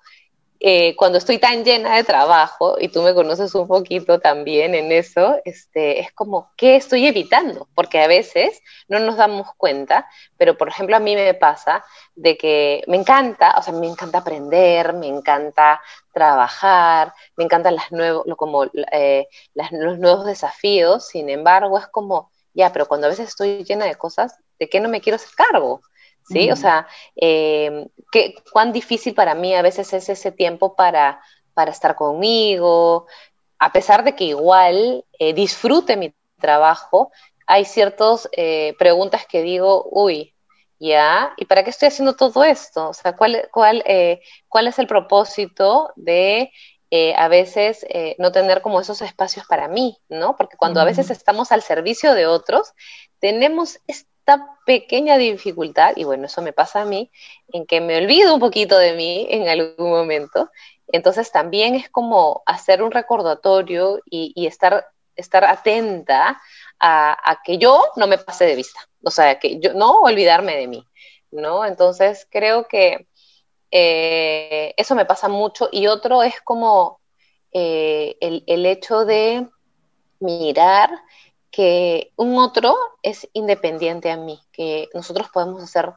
eh, 0.59 0.95
cuando 0.95 1.17
estoy 1.17 1.37
tan 1.37 1.63
llena 1.63 1.95
de 1.95 2.03
trabajo, 2.03 2.77
y 2.79 2.87
tú 2.87 3.01
me 3.01 3.13
conoces 3.13 3.53
un 3.55 3.67
poquito 3.67 4.19
también 4.19 4.73
en 4.73 4.91
eso, 4.91 5.39
este, 5.45 5.99
es 5.99 6.11
como, 6.13 6.51
¿qué 6.57 6.75
estoy 6.75 7.07
evitando? 7.07 7.67
Porque 7.75 8.01
a 8.01 8.07
veces 8.07 8.61
no 8.87 8.99
nos 8.99 9.17
damos 9.17 9.47
cuenta, 9.57 10.09
pero 10.37 10.57
por 10.57 10.69
ejemplo 10.69 10.95
a 10.95 10.99
mí 10.99 11.15
me 11.15 11.33
pasa 11.33 11.83
de 12.15 12.37
que 12.37 12.83
me 12.87 12.97
encanta, 12.97 13.55
o 13.57 13.61
sea, 13.61 13.73
me 13.73 13.87
encanta 13.87 14.19
aprender, 14.19 14.93
me 14.93 15.07
encanta 15.07 15.81
trabajar, 16.13 17.13
me 17.35 17.43
encantan 17.43 17.75
las 17.75 17.91
nuevos, 17.91 18.25
como, 18.37 18.65
eh, 18.91 19.27
los 19.53 19.99
nuevos 19.99 20.25
desafíos, 20.25 21.07
sin 21.07 21.29
embargo 21.29 21.77
es 21.77 21.87
como, 21.87 22.31
ya, 22.53 22.71
pero 22.71 22.87
cuando 22.87 23.07
a 23.07 23.09
veces 23.09 23.29
estoy 23.29 23.63
llena 23.65 23.85
de 23.85 23.95
cosas, 23.95 24.37
¿de 24.57 24.69
qué 24.69 24.79
no 24.79 24.89
me 24.89 25.01
quiero 25.01 25.17
hacer 25.17 25.35
cargo? 25.35 25.81
¿Sí? 26.27 26.51
O 26.51 26.55
sea, 26.55 26.87
eh, 27.15 27.87
¿qué, 28.11 28.35
cuán 28.51 28.73
difícil 28.73 29.13
para 29.13 29.35
mí 29.35 29.53
a 29.55 29.61
veces 29.61 29.93
es 29.93 30.09
ese 30.09 30.31
tiempo 30.31 30.75
para, 30.75 31.21
para 31.53 31.71
estar 31.71 31.95
conmigo, 31.95 33.07
a 33.59 33.71
pesar 33.71 34.03
de 34.03 34.15
que 34.15 34.25
igual 34.25 35.05
eh, 35.17 35.33
disfrute 35.33 35.97
mi 35.97 36.13
trabajo, 36.39 37.11
hay 37.47 37.65
ciertas 37.65 38.29
eh, 38.33 38.75
preguntas 38.77 39.25
que 39.25 39.41
digo, 39.41 39.87
uy, 39.91 40.33
ya, 40.79 41.33
¿y 41.37 41.45
para 41.45 41.63
qué 41.63 41.69
estoy 41.69 41.87
haciendo 41.87 42.15
todo 42.15 42.43
esto? 42.43 42.89
O 42.89 42.93
sea, 42.93 43.15
¿cuál, 43.15 43.47
cuál, 43.51 43.83
eh, 43.85 44.21
cuál 44.49 44.67
es 44.67 44.77
el 44.77 44.87
propósito 44.87 45.93
de 45.95 46.51
eh, 46.91 47.13
a 47.17 47.27
veces 47.27 47.85
no 48.19 48.31
tener 48.31 48.61
como 48.61 48.79
esos 48.79 49.01
espacios 49.01 49.45
para 49.47 49.67
mí, 49.67 49.97
¿no? 50.09 50.35
Porque 50.35 50.57
cuando 50.57 50.79
a 50.79 50.85
veces 50.85 51.09
estamos 51.09 51.51
al 51.51 51.61
servicio 51.61 52.13
de 52.13 52.27
otros, 52.27 52.73
tenemos 53.19 53.79
esta 54.25 54.57
pequeña 54.65 55.17
dificultad, 55.19 55.93
y 55.95 56.03
bueno, 56.03 56.25
eso 56.25 56.41
me 56.41 56.51
pasa 56.51 56.81
a 56.81 56.85
mí, 56.85 57.11
en 57.53 57.67
que 57.67 57.79
me 57.79 57.97
olvido 57.97 58.33
un 58.33 58.39
poquito 58.39 58.75
de 58.75 58.93
mí 58.93 59.27
en 59.29 59.47
algún 59.47 59.91
momento. 59.91 60.49
Entonces 60.87 61.31
también 61.31 61.75
es 61.75 61.89
como 61.89 62.41
hacer 62.47 62.81
un 62.81 62.89
recordatorio 62.89 64.01
y, 64.09 64.47
estar, 64.47 64.87
estar 65.15 65.45
atenta 65.45 66.41
a, 66.79 67.39
que 67.43 67.59
yo 67.59 67.83
no 67.97 68.07
me 68.07 68.17
pase 68.17 68.45
de 68.45 68.55
vista, 68.55 68.79
o 69.03 69.11
sea, 69.11 69.37
que 69.37 69.59
yo 69.59 69.75
no 69.75 69.99
olvidarme 69.99 70.55
de 70.57 70.67
mí, 70.67 70.87
¿no? 71.29 71.63
Entonces 71.63 72.27
creo 72.31 72.67
que 72.67 73.07
eh, 73.69 74.73
eso 74.75 74.95
me 74.95 75.05
pasa 75.05 75.27
mucho 75.27 75.69
y 75.71 75.85
otro 75.85 76.23
es 76.23 76.41
como 76.41 76.99
eh, 77.51 78.17
el, 78.21 78.43
el 78.47 78.65
hecho 78.65 79.05
de 79.05 79.47
mirar 80.19 80.89
que 81.55 82.11
un 82.17 82.37
otro 82.37 82.75
es 83.01 83.29
independiente 83.31 84.11
a 84.11 84.17
mí, 84.17 84.41
que 84.51 84.89
nosotros 84.93 85.29
podemos 85.33 85.63
hacer 85.63 85.93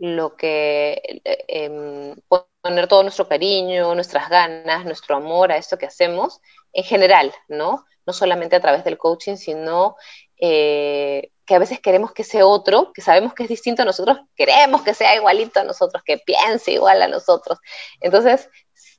lo 0.00 0.34
que 0.34 1.00
eh, 1.24 1.44
em, 1.46 2.16
poner 2.60 2.88
todo 2.88 3.04
nuestro 3.04 3.28
cariño, 3.28 3.94
nuestras 3.94 4.28
ganas, 4.28 4.84
nuestro 4.84 5.14
amor 5.14 5.52
a 5.52 5.58
esto 5.58 5.78
que 5.78 5.86
hacemos 5.86 6.40
en 6.72 6.82
general, 6.82 7.32
¿no? 7.46 7.84
No 8.04 8.12
solamente 8.12 8.56
a 8.56 8.60
través 8.60 8.82
del 8.82 8.98
coaching, 8.98 9.36
sino 9.36 9.94
eh, 10.40 11.30
que 11.46 11.54
a 11.54 11.60
veces 11.60 11.78
queremos 11.78 12.10
que 12.10 12.22
ese 12.22 12.42
otro, 12.42 12.92
que 12.92 13.00
sabemos 13.00 13.32
que 13.32 13.44
es 13.44 13.48
distinto 13.48 13.82
a 13.82 13.84
nosotros, 13.84 14.18
queremos 14.34 14.82
que 14.82 14.92
sea 14.92 15.14
igualito 15.14 15.60
a 15.60 15.64
nosotros, 15.64 16.02
que 16.04 16.18
piense 16.18 16.72
igual 16.72 17.00
a 17.00 17.06
nosotros. 17.06 17.60
Entonces, 18.00 18.50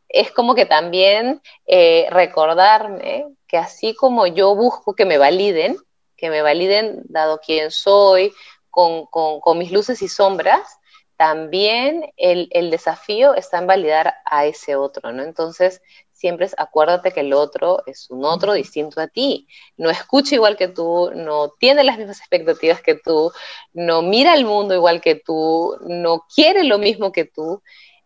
es 0.07 0.31
como 0.31 0.55
que 0.55 0.65
también 0.65 1.41
eh, 1.65 2.07
recordarme 2.11 3.25
que 3.45 3.57
así 3.57 3.93
como 3.93 4.25
yo 4.25 4.55
busco 4.55 4.95
que 4.95 5.03
me 5.03 5.17
validen, 5.17 5.75
que 6.17 6.29
me 6.29 6.41
validen 6.41 7.03
dado 7.05 7.39
quién 7.39 7.71
soy, 7.71 8.33
con, 8.69 9.07
con 9.07 9.57
mis 9.57 9.71
luces 9.71 10.01
y 10.03 10.07
sombras, 10.07 10.77
también 11.17 12.13
el, 12.15 12.47
el, 12.51 12.69
desafío 12.69 13.33
está 13.33 13.57
en 13.57 13.65
validar 13.65 14.13
a 14.23 14.45
ese 14.45 14.75
otro, 14.75 15.11
¿no? 15.11 15.23
Entonces, 15.23 15.81
siempre 16.11 16.47
acuérdate 16.57 17.11
que 17.11 17.21
el 17.21 17.33
otro 17.33 17.81
es 17.87 18.09
un 18.11 18.23
otro 18.23 18.53
distinto 18.53 19.01
a 19.01 19.07
ti, 19.07 19.47
no 19.77 19.89
escucha 19.89 20.35
igual 20.35 20.57
que 20.57 20.67
tú, 20.67 21.11
no 21.15 21.49
tiene 21.59 21.83
las 21.83 21.97
mismas 21.97 22.19
expectativas 22.19 22.81
que 22.81 22.95
tú, 22.95 23.31
no 23.73 24.03
mira 24.03 24.35
el 24.35 24.45
mundo 24.45 24.75
igual 24.75 25.01
que 25.01 25.15
tú, 25.15 25.75
no 25.81 26.25
quiere 26.33 26.63
lo 26.63 26.77
mismo 26.77 27.11
que 27.11 27.25
tú, 27.25 27.63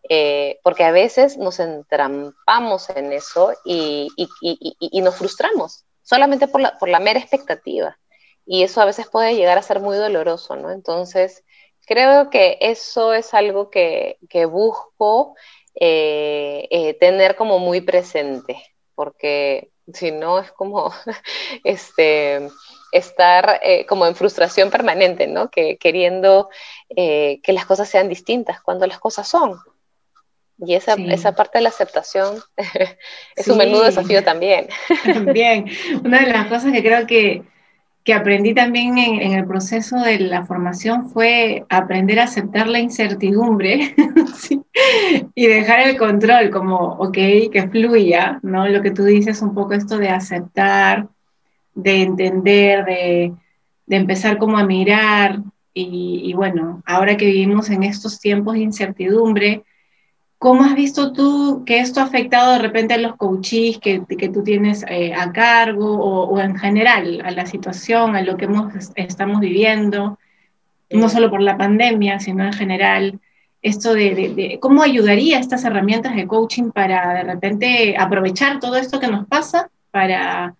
eh, 0.08 0.58
porque 0.62 0.84
a 0.84 0.90
veces 0.90 1.36
nos 1.36 1.60
entrampamos 1.60 2.88
en 2.90 3.12
eso 3.12 3.52
y, 3.64 4.08
y, 4.16 4.28
y, 4.40 4.74
y 4.80 5.00
nos 5.02 5.16
frustramos 5.16 5.84
solamente 6.02 6.48
por 6.48 6.62
la, 6.62 6.78
por 6.78 6.88
la 6.88 6.98
mera 6.98 7.20
expectativa. 7.20 7.98
Y 8.46 8.62
eso 8.62 8.80
a 8.80 8.84
veces 8.84 9.08
puede 9.08 9.34
llegar 9.36 9.58
a 9.58 9.62
ser 9.62 9.80
muy 9.80 9.96
doloroso, 9.96 10.56
¿no? 10.56 10.70
Entonces, 10.70 11.44
creo 11.86 12.30
que 12.30 12.58
eso 12.60 13.12
es 13.12 13.34
algo 13.34 13.70
que, 13.70 14.18
busco 14.50 15.34
eh, 15.74 16.68
eh, 16.70 16.94
tener 16.94 17.36
como 17.36 17.58
muy 17.58 17.80
presente, 17.80 18.62
porque 18.94 19.70
si 19.92 20.10
no 20.10 20.38
es 20.38 20.52
como 20.52 20.92
este, 21.64 22.48
estar 22.92 23.60
eh, 23.62 23.86
como 23.86 24.06
en 24.06 24.14
frustración 24.14 24.70
permanente, 24.70 25.26
¿no? 25.26 25.50
Que 25.50 25.76
queriendo 25.76 26.48
que 26.88 27.40
las 27.46 27.64
cosas 27.64 27.88
sean 27.88 28.08
distintas 28.08 28.60
cuando 28.60 28.86
las 28.86 28.98
cosas 28.98 29.26
son. 29.26 29.58
Y 30.64 30.74
esa, 30.74 30.94
esa 30.94 31.34
parte 31.34 31.58
de 31.58 31.62
la 31.62 31.70
aceptación 31.70 32.40
es 33.36 33.48
un 33.48 33.58
menudo 33.58 33.82
desafío 33.84 34.22
también. 34.22 34.68
También. 35.04 35.66
Una 36.04 36.20
de 36.20 36.26
las 36.30 36.46
cosas 36.46 36.72
que 36.72 36.82
creo 36.82 37.06
que 37.06 37.42
que 38.04 38.14
aprendí 38.14 38.52
también 38.54 38.98
en, 38.98 39.32
el 39.32 39.46
proceso 39.46 39.96
de 40.00 40.18
la 40.18 40.44
formación 40.44 41.08
fue 41.10 41.64
aprender 41.68 42.18
a 42.18 42.24
aceptar 42.24 42.66
la 42.66 42.80
incertidumbre 42.80 43.94
y 45.34 45.46
dejar 45.46 45.88
el 45.88 45.96
control, 45.96 46.50
como, 46.50 46.76
ok, 46.76 47.14
que 47.52 47.68
fluya, 47.70 48.40
¿no? 48.42 48.68
Lo 48.68 48.82
que 48.82 48.90
tú 48.90 49.04
dices, 49.04 49.40
un 49.40 49.54
poco 49.54 49.74
esto 49.74 49.98
de 49.98 50.08
aceptar, 50.08 51.08
de 51.74 52.02
entender, 52.02 52.84
de, 52.84 53.32
empezar 53.88 54.38
como 54.38 54.58
a 54.58 54.64
mirar. 54.64 55.40
y, 55.74 56.32
bueno, 56.34 56.82
ahora 56.86 57.16
que 57.16 57.26
vivimos 57.26 57.70
en 57.70 57.84
estos 57.84 58.20
tiempos 58.20 58.54
de 58.54 58.60
incertidumbre, 58.60 59.64
¿Cómo 60.42 60.64
has 60.64 60.74
visto 60.74 61.12
tú 61.12 61.62
que 61.64 61.78
esto 61.78 62.00
ha 62.00 62.02
afectado 62.02 62.54
de 62.54 62.58
repente 62.58 62.94
a 62.94 62.98
los 62.98 63.14
coaches 63.14 63.78
que, 63.78 64.02
que 64.18 64.28
tú 64.28 64.42
tienes 64.42 64.84
eh, 64.88 65.14
a 65.14 65.30
cargo 65.30 65.94
o, 65.94 66.40
en 66.40 66.58
general 66.58 67.22
a 67.24 67.30
la 67.30 67.46
situación, 67.46 68.16
a 68.16 68.22
lo 68.22 68.36
que 68.36 68.46
hemos, 68.46 68.74
estamos 68.96 69.38
viviendo, 69.38 70.18
no 70.90 71.08
solo 71.08 71.30
por 71.30 71.42
la 71.42 71.56
pandemia, 71.56 72.18
sino 72.18 72.44
en 72.44 72.52
general? 72.54 73.20
Esto 73.62 73.94
de, 73.94 74.58
cómo 74.60 74.82
ayudaría 74.82 75.38
estas 75.38 75.64
herramientas 75.64 76.16
de 76.16 76.26
coaching 76.26 76.72
para 76.72 77.14
de 77.14 77.22
repente 77.22 77.94
aprovechar 77.96 78.58
todo 78.58 78.74
esto 78.74 78.98
que 78.98 79.06
nos 79.06 79.28
pasa 79.28 79.70
para 79.92 80.56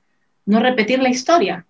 no 0.47 0.61
repetir 0.61 1.03
la 1.03 1.09
historia. 1.09 1.67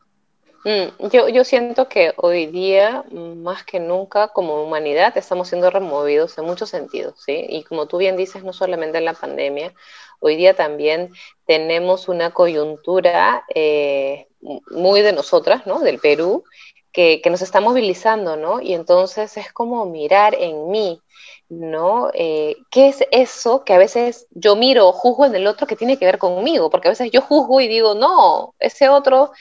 Mm, 0.64 1.08
yo, 1.08 1.28
yo 1.28 1.44
siento 1.44 1.88
que 1.88 2.12
hoy 2.16 2.46
día, 2.46 3.04
más 3.10 3.64
que 3.64 3.80
nunca, 3.80 4.28
como 4.28 4.62
humanidad, 4.62 5.16
estamos 5.16 5.48
siendo 5.48 5.70
removidos 5.70 6.38
en 6.38 6.44
muchos 6.44 6.70
sentidos, 6.70 7.14
¿sí? 7.24 7.46
Y 7.48 7.64
como 7.64 7.86
tú 7.86 7.98
bien 7.98 8.16
dices, 8.16 8.44
no 8.44 8.52
solamente 8.52 8.98
en 8.98 9.04
la 9.04 9.14
pandemia, 9.14 9.74
hoy 10.20 10.36
día 10.36 10.54
también 10.54 11.12
tenemos 11.46 12.08
una 12.08 12.30
coyuntura 12.30 13.44
eh, 13.54 14.28
muy 14.70 15.02
de 15.02 15.12
nosotras, 15.12 15.66
¿no? 15.66 15.80
Del 15.80 15.98
Perú, 15.98 16.44
que, 16.92 17.20
que, 17.22 17.30
nos 17.30 17.42
está 17.42 17.60
movilizando, 17.60 18.36
¿no? 18.36 18.60
Y 18.60 18.74
entonces 18.74 19.36
es 19.36 19.52
como 19.52 19.84
mirar 19.86 20.36
en 20.38 20.70
mí, 20.70 21.00
¿no? 21.48 22.10
Eh, 22.14 22.56
¿Qué 22.70 22.88
es 22.88 23.04
eso 23.10 23.64
que 23.64 23.74
a 23.74 23.78
veces 23.78 24.26
yo 24.30 24.54
miro 24.56 24.88
o 24.88 24.92
juzgo 24.92 25.26
en 25.26 25.34
el 25.34 25.46
otro 25.46 25.66
que 25.66 25.76
tiene 25.76 25.98
que 25.98 26.06
ver 26.06 26.18
conmigo? 26.18 26.70
Porque 26.70 26.88
a 26.88 26.92
veces 26.92 27.10
yo 27.10 27.20
juzgo 27.20 27.60
y 27.60 27.68
digo, 27.68 27.94
no, 27.94 28.54
ese 28.60 28.88
otro 28.88 29.32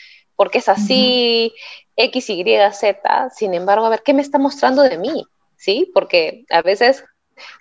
porque 0.42 0.58
es 0.58 0.70
así, 0.70 1.54
X, 1.96 2.32
Y, 2.32 2.44
Z, 2.72 3.30
sin 3.30 3.54
embargo, 3.54 3.86
a 3.86 3.90
ver, 3.90 4.02
¿qué 4.02 4.12
me 4.12 4.24
está 4.24 4.40
mostrando 4.40 4.82
de 4.82 4.98
mí? 4.98 5.24
¿Sí? 5.56 5.92
Porque 5.94 6.46
a 6.50 6.64
veces 6.64 7.04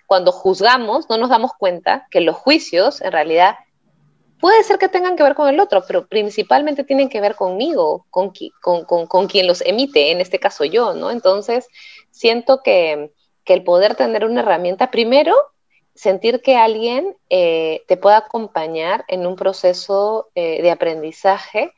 cuando 0.07 0.31
juzgamos 0.31 1.07
no 1.07 1.17
nos 1.19 1.29
damos 1.29 1.51
cuenta 1.59 2.07
que 2.09 2.21
los 2.21 2.35
juicios 2.35 2.99
en 3.01 3.11
realidad 3.11 3.53
puede 4.39 4.63
ser 4.63 4.79
que 4.79 4.89
tengan 4.89 5.15
que 5.15 5.21
ver 5.21 5.35
con 5.35 5.47
el 5.47 5.59
otro, 5.59 5.83
pero 5.87 6.07
principalmente 6.07 6.83
tienen 6.83 7.07
que 7.07 7.21
ver 7.21 7.35
conmigo, 7.35 8.07
con, 8.09 8.33
con, 8.63 9.27
quien 9.27 9.45
los 9.45 9.61
emite, 9.61 10.09
en 10.09 10.19
este 10.19 10.39
caso 10.39 10.65
yo, 10.65 10.95
¿no? 10.95 11.11
Entonces, 11.11 11.67
siento 12.09 12.63
que, 12.63 13.11
el 13.45 13.63
poder 13.63 13.93
tener 13.93 14.25
una 14.25 14.41
herramienta, 14.41 14.89
primero, 14.89 15.35
sentir 15.93 16.41
que 16.41 16.55
alguien 16.55 17.15
eh, 17.29 17.83
te 17.87 17.95
pueda 17.95 18.17
acompañar 18.17 19.05
en 19.07 19.27
un 19.27 19.35
proceso 19.35 20.31
eh, 20.33 20.63
de 20.63 20.71
aprendizaje 20.71 21.75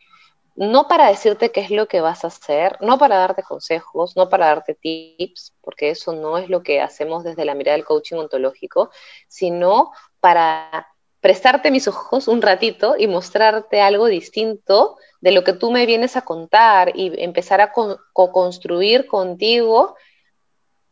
no 0.56 0.88
para 0.88 1.08
decirte 1.08 1.52
qué 1.52 1.62
es 1.62 1.72
lo 1.72 1.88
que 1.88 2.02
vas 2.02 2.24
a 2.24 2.28
hacer, 2.28 2.78
no 2.82 2.98
para 2.98 3.18
darte 3.18 3.44
consejos, 3.44 4.16
no 4.16 4.30
para 4.30 4.48
darte 4.48 4.76
tips, 4.76 5.54
porque 5.62 5.89
eso 5.89 6.13
no 6.13 6.38
es 6.38 6.50
lo 6.50 6.62
que 6.62 6.82
hacemos 6.82 7.24
desde 7.24 7.46
la 7.46 7.56
mirada 7.56 7.76
del 7.76 7.86
coaching 7.86 8.18
ontológico, 8.18 8.92
sino 9.28 9.92
para 10.20 10.88
prestarte 11.22 11.72
mis 11.72 11.88
ojos 11.88 12.28
un 12.28 12.42
ratito 12.42 12.96
y 12.98 13.08
mostrarte 13.08 13.82
algo 13.82 14.08
distinto 14.08 14.98
de 15.22 15.32
lo 15.32 15.44
que 15.44 15.54
tú 15.54 15.72
me 15.72 15.86
vienes 15.86 16.18
a 16.18 16.22
contar 16.22 16.92
y 16.96 17.24
empezar 17.24 17.62
a 17.62 17.72
co-construir 17.72 19.08
contigo 19.08 19.96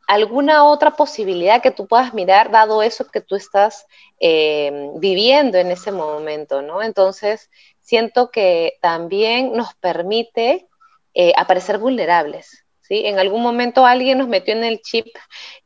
alguna 0.07 0.65
otra 0.65 0.91
posibilidad 0.91 1.61
que 1.61 1.71
tú 1.71 1.87
puedas 1.87 2.13
mirar, 2.13 2.51
dado 2.51 2.81
eso 2.81 3.05
que 3.09 3.21
tú 3.21 3.35
estás 3.35 3.85
eh, 4.19 4.89
viviendo 4.95 5.57
en 5.57 5.71
ese 5.71 5.91
momento, 5.91 6.61
¿no? 6.61 6.81
Entonces, 6.81 7.49
siento 7.91 8.31
que 8.31 8.77
también 8.79 9.51
nos 9.51 9.73
permite 9.73 10.69
eh, 11.13 11.33
aparecer 11.35 11.77
vulnerables. 11.77 12.63
¿sí? 12.79 13.01
En 13.05 13.19
algún 13.19 13.41
momento 13.41 13.85
alguien 13.85 14.17
nos 14.17 14.29
metió 14.29 14.53
en 14.53 14.63
el 14.63 14.81
chip 14.81 15.07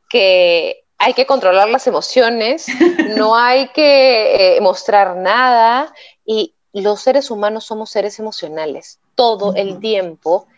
que 0.08 0.82
hay 0.98 1.14
que 1.14 1.24
controlar 1.24 1.68
las 1.68 1.86
emociones, 1.86 2.66
no 3.16 3.36
hay 3.36 3.68
que 3.68 4.56
eh, 4.56 4.60
mostrar 4.60 5.14
nada 5.14 5.94
y 6.24 6.52
los 6.72 7.00
seres 7.00 7.30
humanos 7.30 7.62
somos 7.62 7.90
seres 7.90 8.18
emocionales. 8.18 8.98
Todo 9.14 9.54
el 9.54 9.78
tiempo 9.78 10.48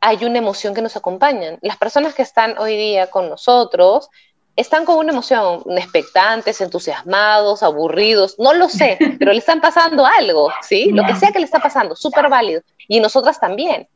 hay 0.00 0.24
una 0.24 0.38
emoción 0.38 0.74
que 0.74 0.82
nos 0.82 0.96
acompaña. 0.96 1.58
Las 1.60 1.76
personas 1.76 2.12
que 2.12 2.22
están 2.22 2.58
hoy 2.58 2.76
día 2.76 3.06
con 3.06 3.28
nosotros 3.28 4.10
están 4.58 4.84
con 4.84 4.96
una 4.96 5.12
emoción, 5.12 5.62
expectantes, 5.76 6.60
entusiasmados, 6.60 7.62
aburridos, 7.62 8.36
no 8.38 8.52
lo 8.54 8.68
sé, 8.68 8.98
pero 9.18 9.32
le 9.32 9.38
están 9.38 9.60
pasando 9.60 10.04
algo, 10.04 10.50
¿sí? 10.62 10.90
Lo 10.90 11.06
que 11.06 11.14
sea 11.14 11.30
que 11.30 11.38
le 11.38 11.44
está 11.44 11.60
pasando, 11.60 11.94
súper 11.94 12.28
válido. 12.28 12.62
Y 12.88 12.98
nosotras 12.98 13.38
también. 13.38 13.88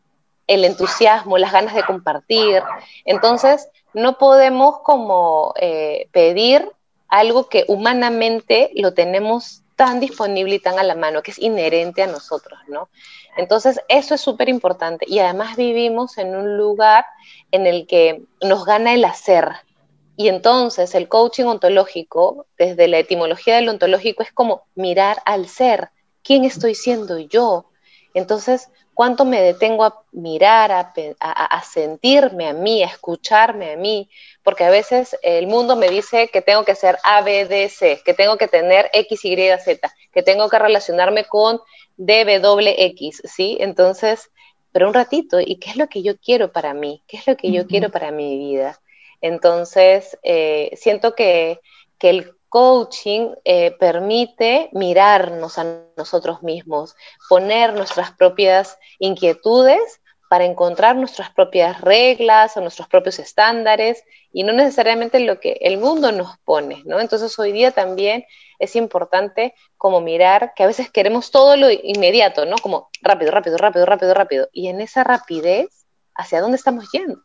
el 0.47 0.65
entusiasmo, 0.65 1.39
las 1.39 1.53
ganas 1.53 1.75
de 1.75 1.83
compartir. 1.85 2.63
Entonces, 3.05 3.69
no 3.95 4.19
podemos 4.19 4.81
como 4.81 5.55
eh, 5.57 6.09
pedir 6.13 6.69
algo 7.09 7.49
que 7.49 7.65
humanamente 7.69 8.71
lo 8.75 8.93
tenemos 8.93 9.63
tan 9.77 9.99
disponible 9.99 10.57
y 10.57 10.59
tan 10.61 10.79
a 10.79 10.85
la 10.85 10.95
mano, 10.95 11.23
que 11.23 11.33
es 11.33 11.39
inherente 11.39 12.03
a 12.03 12.07
nosotros, 12.07 12.61
¿no? 12.69 12.89
Entonces, 13.37 13.81
eso 13.89 14.15
es 14.15 14.21
súper 14.21 14.49
importante. 14.49 15.07
Y 15.09 15.19
además 15.19 15.57
vivimos 15.57 16.19
en 16.19 16.37
un 16.37 16.57
lugar 16.57 17.05
en 17.51 17.67
el 17.67 17.87
que 17.87 18.23
nos 18.43 18.65
gana 18.65 18.93
el 18.95 19.05
hacer. 19.05 19.49
Y 20.17 20.29
entonces 20.29 20.95
el 20.95 21.09
coaching 21.09 21.45
ontológico, 21.45 22.47
desde 22.59 22.89
la 22.89 22.99
etimología 22.99 23.57
del 23.57 23.69
ontológico, 23.69 24.23
es 24.23 24.33
como 24.33 24.65
mirar 24.75 25.23
al 25.25 25.49
ser. 25.49 25.91
¿Quién 26.23 26.45
estoy 26.45 26.75
siendo 26.75 27.19
yo? 27.19 27.67
Entonces, 28.15 28.69
¿cuánto 28.95 29.25
me 29.25 29.41
detengo 29.41 29.85
a 29.85 30.05
mirar, 30.13 30.71
a, 30.71 31.63
sentirme 31.63 32.47
a 32.47 32.53
mí, 32.53 32.83
a 32.83 32.87
escucharme 32.87 33.73
a 33.73 33.77
mí? 33.77 34.11
Porque 34.43 34.65
a 34.65 34.71
veces 34.71 35.17
el 35.23 35.47
mundo 35.47 35.77
me 35.77 35.89
dice 35.89 36.29
que 36.29 36.43
tengo 36.43 36.65
que 36.65 36.75
ser 36.75 36.99
A, 37.05 37.23
B, 37.23 37.47
D, 37.47 37.69
C, 37.69 38.01
que 38.05 38.15
tengo 38.15 38.37
que 38.37 38.49
tener 38.49 38.91
X, 38.93 39.25
Y, 39.25 39.37
Z, 39.59 39.95
que 40.13 40.23
tengo 40.23 40.49
que 40.49 40.59
relacionarme 40.59 41.25
con 41.25 41.61
D, 41.97 42.39
W, 42.39 42.75
X, 42.87 43.23
¿sí? 43.25 43.57
Entonces, 43.61 44.31
pero 44.73 44.89
un 44.89 44.95
ratito, 44.95 45.41
¿y 45.41 45.57
qué 45.57 45.71
es 45.71 45.77
lo 45.77 45.89
que 45.89 46.03
yo 46.03 46.17
quiero 46.19 46.53
para 46.53 46.75
mí? 46.75 47.03
¿Qué 47.07 47.17
es 47.17 47.27
lo 47.27 47.37
que 47.37 47.51
yo 47.51 47.67
quiero 47.67 47.91
para 47.91 48.11
mi 48.11 48.39
vida? 48.39 48.81
Entonces, 49.23 50.19
eh, 50.23 50.71
siento 50.77 51.15
que, 51.15 51.61
que 51.99 52.11
el 52.11 52.37
coaching 52.53 53.31
eh, 53.47 53.71
permite 53.81 54.69
mirarnos 54.73 55.57
a 55.57 55.85
nosotros 55.97 56.43
mismos, 56.43 56.95
poner 57.31 57.73
nuestras 57.73 58.13
propias 58.13 58.79
inquietudes 58.99 60.03
para 60.29 60.45
encontrar 60.45 60.97
nuestras 60.97 61.31
propias 61.31 61.81
reglas 61.81 62.55
o 62.57 62.61
nuestros 62.61 62.89
propios 62.89 63.19
estándares 63.19 64.05
y 64.33 64.45
no 64.45 64.53
necesariamente 64.53 65.21
lo 65.21 65.41
que 65.41 65.59
el 65.63 65.79
mundo 65.79 66.13
nos 66.13 66.37
pone, 66.45 66.83
¿no? 66.85 67.01
Entonces 67.01 67.39
hoy 67.39 67.53
día 67.53 67.71
también 67.71 68.27
es 68.59 68.77
importante 68.77 69.55
como 69.79 70.01
mirar 70.01 70.53
que 70.55 70.63
a 70.63 70.67
veces 70.67 70.91
queremos 70.91 71.31
todo 71.31 71.57
lo 71.57 71.71
inmediato, 71.71 72.45
¿no? 72.45 72.57
Como 72.63 72.91
rápido, 73.01 73.31
rápido, 73.31 73.57
rápido, 73.57 73.87
rápido, 73.87 74.15
rápido. 74.15 74.49
Y 74.53 74.69
en 74.69 74.81
esa 74.81 75.05
rapidez, 75.05 75.87
¿hacia 76.15 76.41
dónde 76.41 76.57
estamos 76.57 76.91
yendo? 76.93 77.23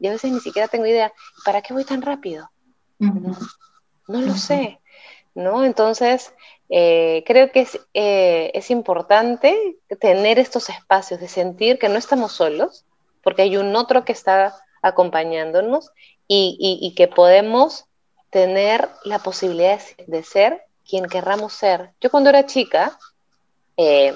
Y 0.00 0.08
a 0.08 0.12
veces 0.12 0.32
ni 0.32 0.40
siquiera 0.40 0.66
tengo 0.68 0.86
idea, 0.86 1.12
¿para 1.44 1.62
qué 1.62 1.72
voy 1.72 1.84
tan 1.84 2.02
rápido? 2.02 2.50
No 2.98 4.20
lo 4.20 4.34
sé, 4.34 4.80
¿no? 5.34 5.64
Entonces, 5.64 6.32
eh, 6.68 7.22
creo 7.26 7.52
que 7.52 7.60
es, 7.60 7.78
eh, 7.94 8.50
es 8.54 8.70
importante 8.70 9.76
tener 10.00 10.38
estos 10.38 10.68
espacios 10.68 11.20
de 11.20 11.28
sentir 11.28 11.78
que 11.78 11.88
no 11.88 11.98
estamos 11.98 12.32
solos, 12.32 12.84
porque 13.22 13.42
hay 13.42 13.56
un 13.56 13.76
otro 13.76 14.04
que 14.04 14.12
está 14.12 14.54
acompañándonos 14.82 15.90
y, 16.26 16.94
que 16.96 17.08
podemos 17.08 17.86
tener 18.30 18.88
la 19.04 19.18
posibilidad 19.18 19.80
de 20.06 20.22
ser 20.22 20.62
quien 20.88 21.06
querramos 21.06 21.52
ser. 21.52 21.90
Yo 22.00 22.10
cuando 22.10 22.30
era 22.30 22.46
chica, 22.46 22.98
eh, 23.76 24.14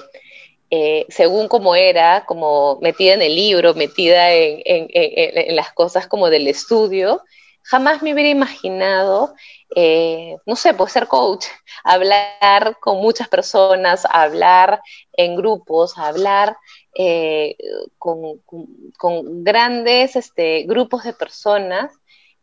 según 1.09 1.47
como 1.47 1.75
era, 1.75 2.25
como 2.25 2.79
metida 2.81 3.13
en 3.13 3.21
el 3.21 3.35
libro, 3.35 3.73
metida 3.73 4.33
en, 4.33 4.61
en, 4.65 5.55
las 5.55 5.71
cosas 5.73 6.07
como 6.07 6.29
del 6.29 6.47
estudio, 6.47 7.21
jamás 7.65 8.03
me 8.03 8.13
hubiera 8.13 8.29
imaginado, 8.29 9.33
eh, 9.75 10.37
no 10.45 10.55
sé, 10.55 10.73
pues 10.75 10.91
ser 10.91 11.07
coach, 11.07 11.45
hablar 11.83 12.77
con 12.79 12.97
muchas 12.97 13.27
personas, 13.27 14.05
hablar 14.09 14.81
en 15.13 15.35
grupos, 15.35 15.97
hablar 15.97 16.57
eh, 16.97 17.57
con, 17.97 19.43
grandes 19.43 20.15
este, 20.15 20.63
grupos 20.63 21.03
de 21.03 21.13
personas. 21.13 21.91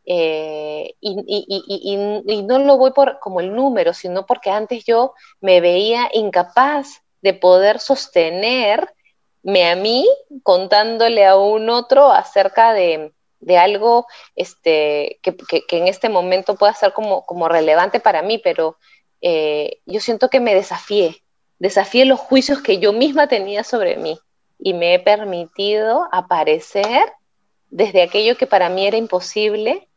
Eh, 0.04 0.94
y, 1.00 1.96
no 2.42 2.58
lo 2.58 2.76
voy 2.76 2.90
por 2.90 3.20
como 3.20 3.40
el 3.40 3.54
número, 3.54 3.94
sino 3.94 4.26
porque 4.26 4.50
antes 4.50 4.84
yo 4.84 5.14
me 5.40 5.60
veía 5.60 6.10
incapaz 6.12 7.01
de 7.22 7.34
poder 7.34 7.80
sostenerme 7.80 8.90
a 9.70 9.76
mí 9.76 10.06
contándole 10.42 11.24
a 11.24 11.36
un 11.36 11.70
otro 11.70 12.12
acerca 12.12 12.72
de, 12.72 13.12
de 13.42 13.58
algo 13.58 14.06
este, 14.36 15.18
que, 15.22 15.36
en 15.70 15.88
este 15.88 16.08
momento 16.08 16.56
pueda 16.56 16.74
ser 16.74 16.92
como, 16.92 17.24
como 17.26 17.48
relevante 17.48 18.00
para 18.00 18.22
mí, 18.22 18.38
pero 18.38 18.76
eh, 19.20 19.80
yo 19.86 20.00
siento 20.00 20.30
que 20.30 20.40
me 20.40 20.54
desafié, 20.54 21.22
desafié 21.58 22.04
los 22.04 22.20
juicios 22.20 22.60
que 22.60 22.78
yo 22.78 22.92
misma 22.92 23.28
tenía 23.28 23.64
sobre 23.64 23.96
mí 23.96 24.18
y 24.58 24.74
me 24.74 24.94
he 24.94 24.98
permitido 24.98 26.08
aparecer 26.12 27.12
desde 27.70 28.02
aquello 28.02 28.36
que 28.36 28.46
para 28.46 28.68
mí 28.68 28.86
era 28.86 28.96
imposible 28.96 29.88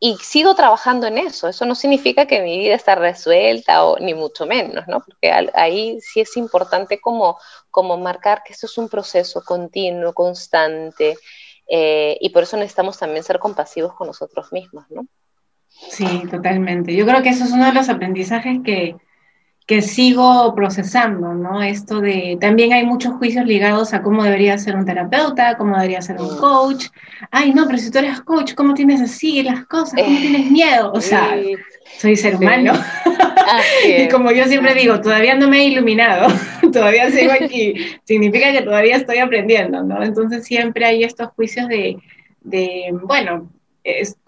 y 0.00 0.16
sigo 0.16 0.54
trabajando 0.54 1.06
en 1.06 1.18
eso. 1.18 1.48
Eso 1.48 1.66
no 1.66 1.74
significa 1.74 2.26
que 2.26 2.42
mi 2.42 2.58
vida 2.58 2.74
está 2.74 2.94
resuelta 2.94 3.84
o 3.84 3.98
ni 3.98 4.14
mucho 4.14 4.46
menos, 4.46 4.86
¿no? 4.86 5.00
Porque 5.00 5.32
ahí 5.54 5.98
sí 6.00 6.20
es 6.20 6.36
importante 6.36 7.00
como, 7.00 7.38
como 7.70 7.96
marcar 7.96 8.42
que 8.44 8.52
esto 8.52 8.66
es 8.66 8.78
un 8.78 8.88
proceso 8.88 9.42
continuo, 9.44 10.12
constante, 10.12 11.16
eh, 11.68 12.16
y 12.20 12.30
por 12.30 12.44
eso 12.44 12.56
necesitamos 12.56 12.98
también 12.98 13.24
ser 13.24 13.38
compasivos 13.38 13.94
con 13.94 14.06
nosotros 14.06 14.52
mismos, 14.52 14.84
¿no? 14.90 15.06
Sí, 15.68 16.22
totalmente. 16.30 16.94
Yo 16.94 17.04
creo 17.04 17.22
que 17.22 17.28
eso 17.28 17.44
es 17.44 17.52
uno 17.52 17.66
de 17.66 17.72
los 17.72 17.88
aprendizajes 17.88 18.58
que, 18.64 18.96
que 19.68 19.82
sigo 19.82 20.54
procesando, 20.54 21.34
¿no? 21.34 21.62
Esto 21.62 22.00
de, 22.00 22.38
también 22.40 22.72
hay 22.72 22.86
muchos 22.86 23.12
juicios 23.16 23.44
ligados 23.44 23.92
a 23.92 24.00
cómo 24.00 24.24
debería 24.24 24.56
ser 24.56 24.74
un 24.74 24.86
terapeuta, 24.86 25.58
cómo 25.58 25.76
debería 25.76 26.00
ser 26.00 26.16
un 26.18 26.36
mm. 26.36 26.38
coach. 26.38 26.86
Ay, 27.30 27.52
no, 27.52 27.66
pero 27.66 27.76
si 27.76 27.90
tú 27.90 27.98
eres 27.98 28.22
coach, 28.22 28.54
¿cómo 28.54 28.72
tienes 28.72 29.02
así 29.02 29.42
las 29.42 29.66
cosas? 29.66 30.00
¿Cómo 30.02 30.18
tienes 30.18 30.50
miedo? 30.50 30.90
O 30.94 31.02
sea, 31.02 31.36
soy 31.98 32.16
ser 32.16 32.36
humano. 32.36 32.72
y 33.86 34.08
como 34.08 34.32
yo 34.32 34.46
siempre 34.46 34.72
digo, 34.72 35.02
todavía 35.02 35.34
no 35.34 35.48
me 35.48 35.58
he 35.58 35.64
iluminado, 35.64 36.28
todavía 36.72 37.10
sigo 37.10 37.32
aquí. 37.32 37.74
Significa 38.04 38.50
que 38.52 38.62
todavía 38.62 38.96
estoy 38.96 39.18
aprendiendo, 39.18 39.82
¿no? 39.84 40.02
Entonces 40.02 40.46
siempre 40.46 40.86
hay 40.86 41.04
estos 41.04 41.28
juicios 41.36 41.68
de, 41.68 41.98
de 42.40 42.88
bueno, 43.02 43.50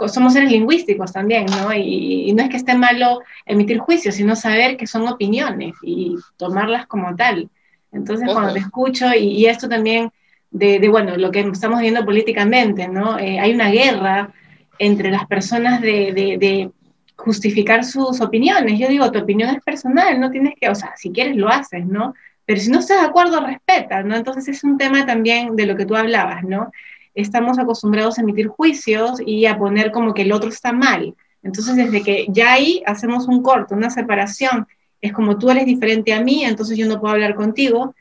somos 0.09 0.33
seres 0.33 0.51
lingüísticos 0.51 1.13
también, 1.13 1.47
¿no? 1.47 1.73
Y, 1.75 2.33
no 2.33 2.43
es 2.43 2.49
que 2.49 2.57
esté 2.57 2.75
malo 2.75 3.21
emitir 3.47 3.79
juicios, 3.79 4.15
sino 4.15 4.37
saber 4.37 4.77
que 4.77 4.87
son 4.87 5.07
opiniones 5.09 5.75
y 5.83 6.17
tomarlas 6.37 6.87
como 6.87 7.15
tal. 7.17 7.49
Entonces, 7.93 8.29
cuando 8.33 8.53
te 8.53 8.61
escucho, 8.61 9.13
y, 9.15 9.47
esto 9.47 9.69
también 9.69 10.11
de, 10.51 10.87
bueno, 10.89 11.17
lo 11.17 11.31
que 11.31 11.41
estamos 11.41 11.81
viendo 11.81 12.05
políticamente, 12.05 12.89
¿no? 12.89 13.19
Eh, 13.19 13.39
hay 13.39 13.53
una 13.53 13.71
guerra 13.71 14.33
entre 14.79 15.11
las 15.11 15.27
personas 15.27 15.81
de, 15.81 16.13
de, 16.13 16.71
justificar 17.17 17.85
sus 17.85 18.23
opiniones. 18.23 18.79
Yo 18.79 18.89
digo, 18.89 19.13
tu 19.13 19.19
opinión 19.19 19.51
es 19.51 19.63
personal, 19.63 20.19
no 20.19 20.31
tienes 20.31 20.55
que, 20.59 20.71
o 20.71 20.75
sea, 20.75 20.95
si 20.97 21.11
quieres 21.11 21.37
lo 21.37 21.51
haces, 21.51 21.85
¿no? 21.85 22.15
Pero 22.47 22.61
si 22.63 22.71
no 22.71 22.79
estás 22.79 23.03
de 23.03 23.07
acuerdo, 23.07 23.45
respeta, 23.45 24.03
¿no? 24.03 24.17
Entonces 24.17 24.49
es 24.49 24.65
un 24.65 24.79
tema 24.79 25.05
también 25.05 25.55
de 25.55 25.67
lo 25.67 25.77
que 25.77 25.85
tú 25.85 25.97
hablabas, 25.97 26.45
¿no? 26.45 26.73
Estamos 27.21 27.59
acostumbrados 27.59 28.19
a 28.19 28.23
emitir 28.23 28.49
juicios 28.49 29.21
y 29.25 29.47
a 29.47 29.59
poner 29.59 29.91
como 29.91 30.15
que 30.15 30.23
el 30.23 30.33
otro 30.33 30.49
está 30.49 30.73
mal. 30.73 31.15
Entonces, 31.43 31.77
desde 31.77 32.03
que 32.03 32.27
ya 32.29 32.53
ahí 32.53 32.83
hacemos 32.87 33.27
un 33.27 33.43
corto, 33.43 33.75
una 33.75 33.91
separación, 33.91 34.67
es 35.01 35.13
como 35.13 35.39
tú 35.39 35.51
eres 35.51 35.65
diferente 35.65 36.13
a 36.13 36.21
mí, 36.21 36.45
entonces 36.45 36.77
yo 36.77 36.87
no 36.87 37.01
puedo 37.01 37.15
hablar 37.15 37.35
contigo. 37.35 37.95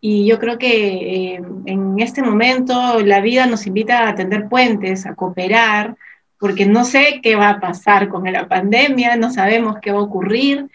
Y 0.00 0.26
yo 0.26 0.38
creo 0.38 0.58
que 0.58 1.34
eh, 1.34 1.42
en 1.64 1.98
este 1.98 2.22
momento 2.22 3.00
la 3.00 3.20
vida 3.20 3.46
nos 3.46 3.66
invita 3.66 4.08
a 4.08 4.14
tender 4.14 4.48
puentes, 4.48 5.06
a 5.06 5.14
cooperar, 5.14 5.96
porque 6.38 6.66
no 6.66 6.84
sé 6.84 7.20
qué 7.22 7.34
va 7.34 7.48
a 7.50 7.60
pasar 7.60 8.08
con 8.08 8.30
la 8.30 8.46
pandemia, 8.46 9.16
no 9.16 9.32
sabemos 9.32 9.76
qué 9.80 9.90
va 9.90 9.98
a 9.98 10.02
ocurrir. 10.02 10.68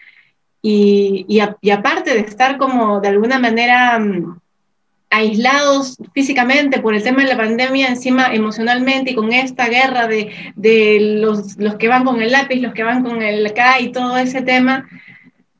Y, 0.60 1.24
y 1.28 1.70
aparte 1.70 2.14
de 2.14 2.20
estar 2.20 2.58
como 2.58 3.00
de 3.00 3.08
alguna 3.08 3.38
manera 3.38 3.98
mm, 3.98 4.41
aislados 5.12 5.96
físicamente 6.14 6.80
por 6.80 6.94
el 6.94 7.02
tema 7.02 7.22
de 7.22 7.28
la 7.28 7.36
pandemia, 7.36 7.88
encima 7.88 8.34
emocionalmente 8.34 9.10
y 9.10 9.14
con 9.14 9.32
esta 9.32 9.68
guerra 9.68 10.08
de, 10.08 10.32
de 10.56 11.18
los, 11.20 11.56
los, 11.58 11.76
que 11.76 11.88
van 11.88 12.04
con 12.04 12.20
el 12.22 12.32
lápiz, 12.32 12.60
los 12.60 12.72
que 12.72 12.82
van 12.82 13.04
con 13.04 13.22
el 13.22 13.52
K 13.52 13.80
y 13.80 13.92
todo 13.92 14.16
ese 14.16 14.42
tema, 14.42 14.88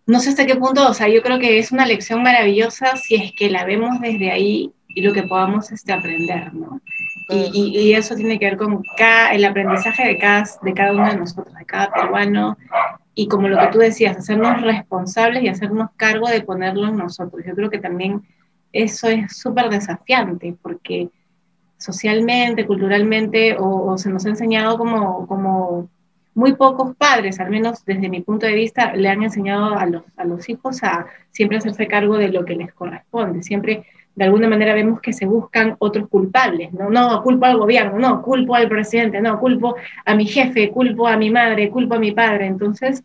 no 0.06 0.20
sé 0.20 0.30
hasta 0.30 0.46
qué 0.46 0.56
punto, 0.56 0.88
o 0.88 0.94
sea, 0.94 1.08
yo 1.08 1.22
creo 1.22 1.38
que 1.38 1.58
es 1.58 1.70
una 1.70 1.86
lección 1.86 2.22
maravillosa 2.22 2.96
si 2.96 3.14
es 3.16 3.32
que 3.36 3.50
la 3.50 3.64
vemos 3.64 4.00
desde 4.00 4.30
ahí 4.30 4.72
y 4.88 5.02
lo 5.02 5.12
que 5.12 5.22
podamos 5.22 5.70
este, 5.70 5.92
aprender, 5.92 6.52
¿no? 6.54 6.80
Y, 7.28 7.78
y, 7.78 7.94
eso 7.94 8.14
tiene 8.14 8.38
que 8.38 8.44
ver 8.44 8.56
con 8.58 8.82
el 9.32 9.44
aprendizaje 9.44 10.06
de 10.06 10.18
cada, 10.18 10.44
de 10.60 10.74
cada 10.74 10.92
uno 10.92 11.08
de 11.08 11.16
nosotros, 11.16 11.54
de 11.54 11.64
cada 11.64 11.90
peruano, 11.90 12.58
y 13.14 13.28
como 13.28 13.48
lo 13.48 13.58
que 13.58 13.68
tú 13.68 13.78
decías, 13.78 14.16
hacernos 14.16 14.60
responsables 14.60 15.42
y 15.42 15.48
hacernos 15.48 15.90
cargo 15.96 16.28
de 16.28 16.42
ponerlo 16.42 16.88
en 16.88 16.96
nosotros. 16.96 17.42
Yo 17.46 17.54
creo 17.54 17.70
que 17.70 17.78
también 17.78 18.22
eso 18.72 19.08
es 19.08 19.36
súper 19.36 19.68
desafiante 19.68 20.54
porque 20.60 21.08
socialmente, 21.78 22.66
culturalmente, 22.66 23.56
o, 23.58 23.96
se 23.98 24.10
nos 24.10 24.24
ha 24.24 24.30
enseñado 24.30 24.78
como, 24.78 25.26
como 25.26 25.88
muy 26.34 26.54
pocos 26.54 26.94
padres, 26.96 27.40
al 27.40 27.50
menos 27.50 27.84
desde 27.84 28.08
mi 28.08 28.20
punto 28.20 28.46
de 28.46 28.54
vista, 28.54 28.94
le 28.94 29.08
han 29.08 29.22
enseñado 29.22 29.76
a 29.76 29.86
los, 29.86 30.02
a 30.16 30.24
los 30.24 30.48
hijos 30.48 30.82
a 30.82 31.06
siempre 31.30 31.58
hacerse 31.58 31.86
cargo 31.86 32.16
de 32.16 32.28
lo 32.28 32.44
que 32.44 32.54
les 32.54 32.72
corresponde, 32.72 33.42
siempre 33.42 33.84
de 34.14 34.24
alguna 34.24 34.48
manera 34.48 34.74
vemos 34.74 35.00
que 35.00 35.12
se 35.12 35.26
buscan 35.26 35.76
otros 35.78 36.08
culpables, 36.08 36.72
¿no? 36.72 36.90
No, 36.90 37.22
culpo 37.22 37.46
al 37.46 37.58
gobierno, 37.58 37.98
no, 37.98 38.22
culpo 38.22 38.54
al 38.54 38.68
presidente, 38.68 39.20
no, 39.20 39.40
culpo 39.40 39.76
a 40.04 40.14
mi 40.14 40.26
jefe, 40.26 40.70
culpo 40.70 41.08
a 41.08 41.16
mi 41.16 41.30
madre, 41.30 41.70
culpo 41.70 41.94
a 41.94 41.98
mi 41.98 42.12
padre. 42.12 42.46
Entonces, 42.46 43.02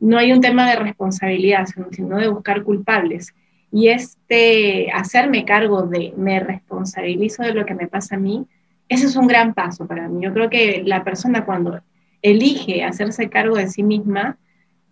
no 0.00 0.18
hay 0.18 0.32
un 0.32 0.40
tema 0.40 0.68
de 0.68 0.76
responsabilidad, 0.76 1.66
sino 1.92 2.18
de 2.18 2.28
buscar 2.28 2.64
culpables. 2.64 3.32
Y 3.72 3.88
este 3.88 4.90
hacerme 4.92 5.44
cargo 5.44 5.82
de, 5.82 6.14
me 6.16 6.40
responsabilizo 6.40 7.42
de 7.42 7.54
lo 7.54 7.66
que 7.66 7.74
me 7.74 7.88
pasa 7.88 8.16
a 8.16 8.18
mí, 8.18 8.46
ese 8.88 9.06
es 9.06 9.16
un 9.16 9.26
gran 9.26 9.54
paso 9.54 9.86
para 9.86 10.08
mí. 10.08 10.24
Yo 10.24 10.32
creo 10.32 10.48
que 10.48 10.82
la 10.84 11.04
persona 11.04 11.44
cuando 11.44 11.80
elige 12.22 12.84
hacerse 12.84 13.28
cargo 13.28 13.56
de 13.56 13.68
sí 13.68 13.82
misma 13.82 14.38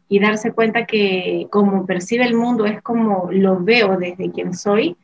y 0.08 0.18
darse 0.18 0.52
cuenta 0.52 0.86
que 0.86 1.46
como 1.50 1.86
percibe 1.86 2.24
el 2.24 2.34
mundo 2.34 2.66
es 2.66 2.82
como 2.82 3.28
lo 3.30 3.60
veo 3.60 3.96
desde 3.96 4.30
quien 4.30 4.54
soy, 4.54 4.96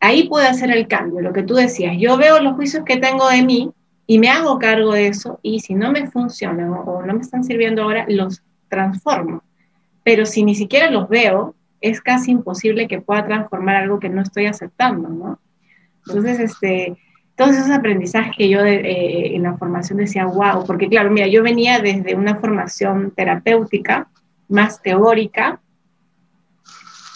ahí 0.00 0.28
puede 0.28 0.48
hacer 0.48 0.70
el 0.70 0.88
cambio, 0.88 1.20
lo 1.20 1.32
que 1.32 1.42
tú 1.42 1.54
decías. 1.54 1.96
Yo 1.98 2.16
veo 2.16 2.40
los 2.40 2.54
juicios 2.54 2.84
que 2.84 2.96
tengo 2.96 3.28
de 3.28 3.42
mí 3.42 3.70
y 4.06 4.18
me 4.18 4.28
hago 4.28 4.58
cargo 4.58 4.92
de 4.92 5.06
eso 5.06 5.38
y 5.42 5.60
si 5.60 5.74
no 5.74 5.92
me 5.92 6.10
funcionan 6.10 6.70
o 6.70 7.02
no 7.02 7.14
me 7.14 7.20
están 7.20 7.44
sirviendo 7.44 7.82
ahora, 7.82 8.04
los 8.08 8.42
transformo. 8.68 9.42
Pero 10.02 10.26
si 10.26 10.42
ni 10.42 10.54
siquiera 10.54 10.90
los 10.90 11.08
veo, 11.08 11.54
es 11.82 12.00
casi 12.00 12.30
imposible 12.30 12.88
que 12.88 13.00
pueda 13.00 13.26
transformar 13.26 13.76
algo 13.76 14.00
que 14.00 14.08
no 14.08 14.22
estoy 14.22 14.46
aceptando, 14.46 15.08
¿no? 15.08 15.38
Entonces, 16.06 16.40
este, 16.40 16.96
todos 17.36 17.56
esos 17.56 17.70
aprendizajes 17.70 18.34
que 18.36 18.48
yo 18.48 18.64
eh, 18.64 19.34
en 19.34 19.42
la 19.42 19.56
formación 19.56 19.98
decía, 19.98 20.26
wow, 20.26 20.64
porque 20.66 20.88
claro, 20.88 21.10
mira, 21.10 21.26
yo 21.26 21.42
venía 21.42 21.80
desde 21.80 22.14
una 22.14 22.36
formación 22.36 23.12
terapéutica, 23.14 24.08
más 24.48 24.80
teórica, 24.82 25.60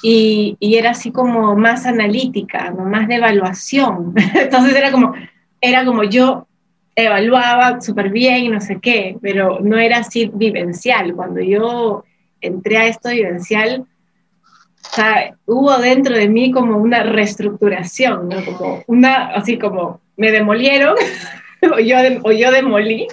y, 0.03 0.57
y 0.61 0.77
era 0.77 0.91
así 0.91 1.11
como 1.11 1.57
más 1.57 1.87
analítica, 1.87 2.71
¿no? 2.71 2.85
más 2.85 3.09
de 3.09 3.17
evaluación. 3.17 4.15
Entonces 4.35 4.77
era 4.77 4.93
como, 4.93 5.15
era 5.61 5.85
como 5.85 6.05
yo 6.05 6.47
evaluaba 6.95 7.81
súper 7.81 8.11
bien 8.11 8.45
y 8.45 8.49
no 8.49 8.61
sé 8.61 8.79
qué, 8.81 9.19
pero 9.21 9.61
no 9.61 9.79
era 9.79 9.99
así 9.99 10.31
vivencial. 10.33 11.15
Cuando 11.15 11.41
yo 11.41 12.05
entré 12.41 12.79
a 12.79 12.87
esto 12.87 13.11
vivencial, 13.11 13.87
sea, 14.83 15.35
hubo 15.47 15.77
dentro 15.79 16.17
de 16.17 16.29
mí 16.29 16.51
como 16.51 16.79
una 16.79 17.03
reestructuración, 17.03 18.29
¿no? 18.29 18.45
Como 18.45 18.83
una, 18.87 19.29
así 19.29 19.59
como 19.59 20.01
me 20.17 20.31
demolieron 20.31 20.97
o, 21.75 21.79
yo, 21.79 21.97
o 22.23 22.33
yo 22.33 22.51
demolí 22.51 23.07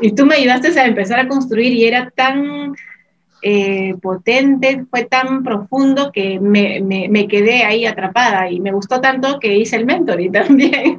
y 0.00 0.12
tú 0.12 0.26
me 0.26 0.36
ayudaste 0.36 0.78
a 0.78 0.86
empezar 0.86 1.20
a 1.20 1.28
construir 1.28 1.72
y 1.72 1.84
era 1.84 2.10
tan 2.10 2.74
eh, 3.42 3.94
potente, 4.00 4.86
fue 4.90 5.04
tan 5.04 5.44
profundo 5.44 6.10
que 6.12 6.40
me, 6.40 6.80
me, 6.80 7.08
me, 7.08 7.28
quedé 7.28 7.64
ahí 7.64 7.86
atrapada 7.86 8.50
y 8.50 8.60
me 8.60 8.72
gustó 8.72 9.00
tanto 9.00 9.38
que 9.38 9.56
hice 9.56 9.76
el 9.76 9.86
mentoring 9.86 10.32
también. 10.32 10.98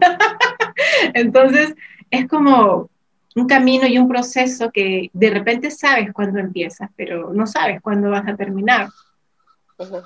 Entonces, 1.14 1.76
es 2.12 2.28
como 2.28 2.90
un 3.36 3.48
camino 3.48 3.86
y 3.88 3.98
un 3.98 4.08
proceso 4.08 4.72
que 4.72 5.10
de 5.14 5.30
repente 5.30 5.72
sabes 5.72 6.12
cuándo 6.14 6.40
empiezas, 6.40 6.90
pero 6.96 7.34
no 7.34 7.46
sabes 7.48 7.82
cuándo 7.82 8.10
vas 8.10 8.28
a 8.28 8.36
terminar. 8.36 8.88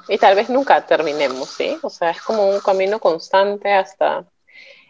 Y 0.09 0.17
tal 0.17 0.35
vez 0.35 0.49
nunca 0.49 0.85
terminemos, 0.85 1.49
¿sí? 1.49 1.77
O 1.81 1.89
sea, 1.89 2.11
es 2.11 2.21
como 2.21 2.49
un 2.49 2.59
camino 2.59 2.99
constante 2.99 3.71
hasta 3.71 4.25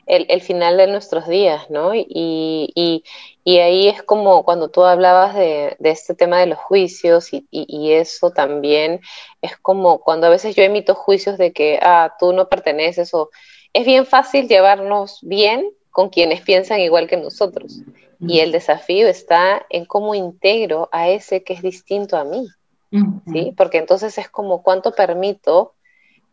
el, 0.08 0.42
final 0.42 0.78
de 0.78 0.88
nuestros 0.88 1.28
días, 1.28 1.70
¿no? 1.70 1.94
Y, 1.94 2.06
y, 2.10 3.04
y, 3.44 3.58
ahí 3.60 3.88
es 3.88 4.04
como 4.04 4.44
cuando 4.44 4.70
tú 4.70 4.84
hablabas 4.84 5.36
de, 5.36 5.78
de 5.80 5.92
este 5.92 6.16
tema 6.16 6.40
de 6.40 6.48
los 6.48 6.58
juicios 6.58 7.34
y, 7.34 7.48
y, 7.52 7.94
eso 7.94 8.32
también 8.32 9.00
es 9.42 9.56
como 9.58 10.02
cuando 10.02 10.28
a 10.28 10.32
veces 10.32 10.56
yo 10.56 10.64
emito 10.64 10.96
juicios 10.96 11.38
de 11.38 11.54
que, 11.54 11.80
ah, 11.82 12.16
tú 12.20 12.34
no 12.34 12.50
perteneces 12.50 13.14
o 13.14 13.30
es 13.74 13.86
bien 13.86 14.06
fácil 14.06 14.48
llevarnos 14.48 15.20
bien 15.22 15.72
con 15.92 16.10
quienes 16.10 16.42
piensan 16.42 16.80
igual 16.80 17.08
que 17.08 17.18
nosotros. 17.18 17.82
Y 18.20 18.40
el 18.40 18.52
desafío 18.52 19.08
está 19.08 19.66
en 19.70 19.86
cómo 19.86 20.14
integro 20.14 20.90
a 20.92 21.10
ese 21.10 21.44
que 21.44 21.54
es 21.54 21.64
distinto 21.64 22.18
a 22.18 22.24
mí. 22.24 22.48
¿Sí? 22.92 23.54
Porque 23.56 23.78
entonces 23.78 24.18
es 24.18 24.30
como 24.30 24.64
cuánto 24.64 24.94
permito 24.94 25.76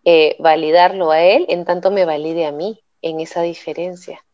eh, 0.05 0.37
validarlo 0.39 1.11
a 1.11 1.23
él 1.23 1.47
en 1.49 1.65
tanto 1.65 1.91
me 1.91 2.05
valide 2.05 2.47
a 2.47 2.53
mí 2.53 2.83
en 3.03 3.21
esa 3.21 3.43
diferencia. 3.43 4.25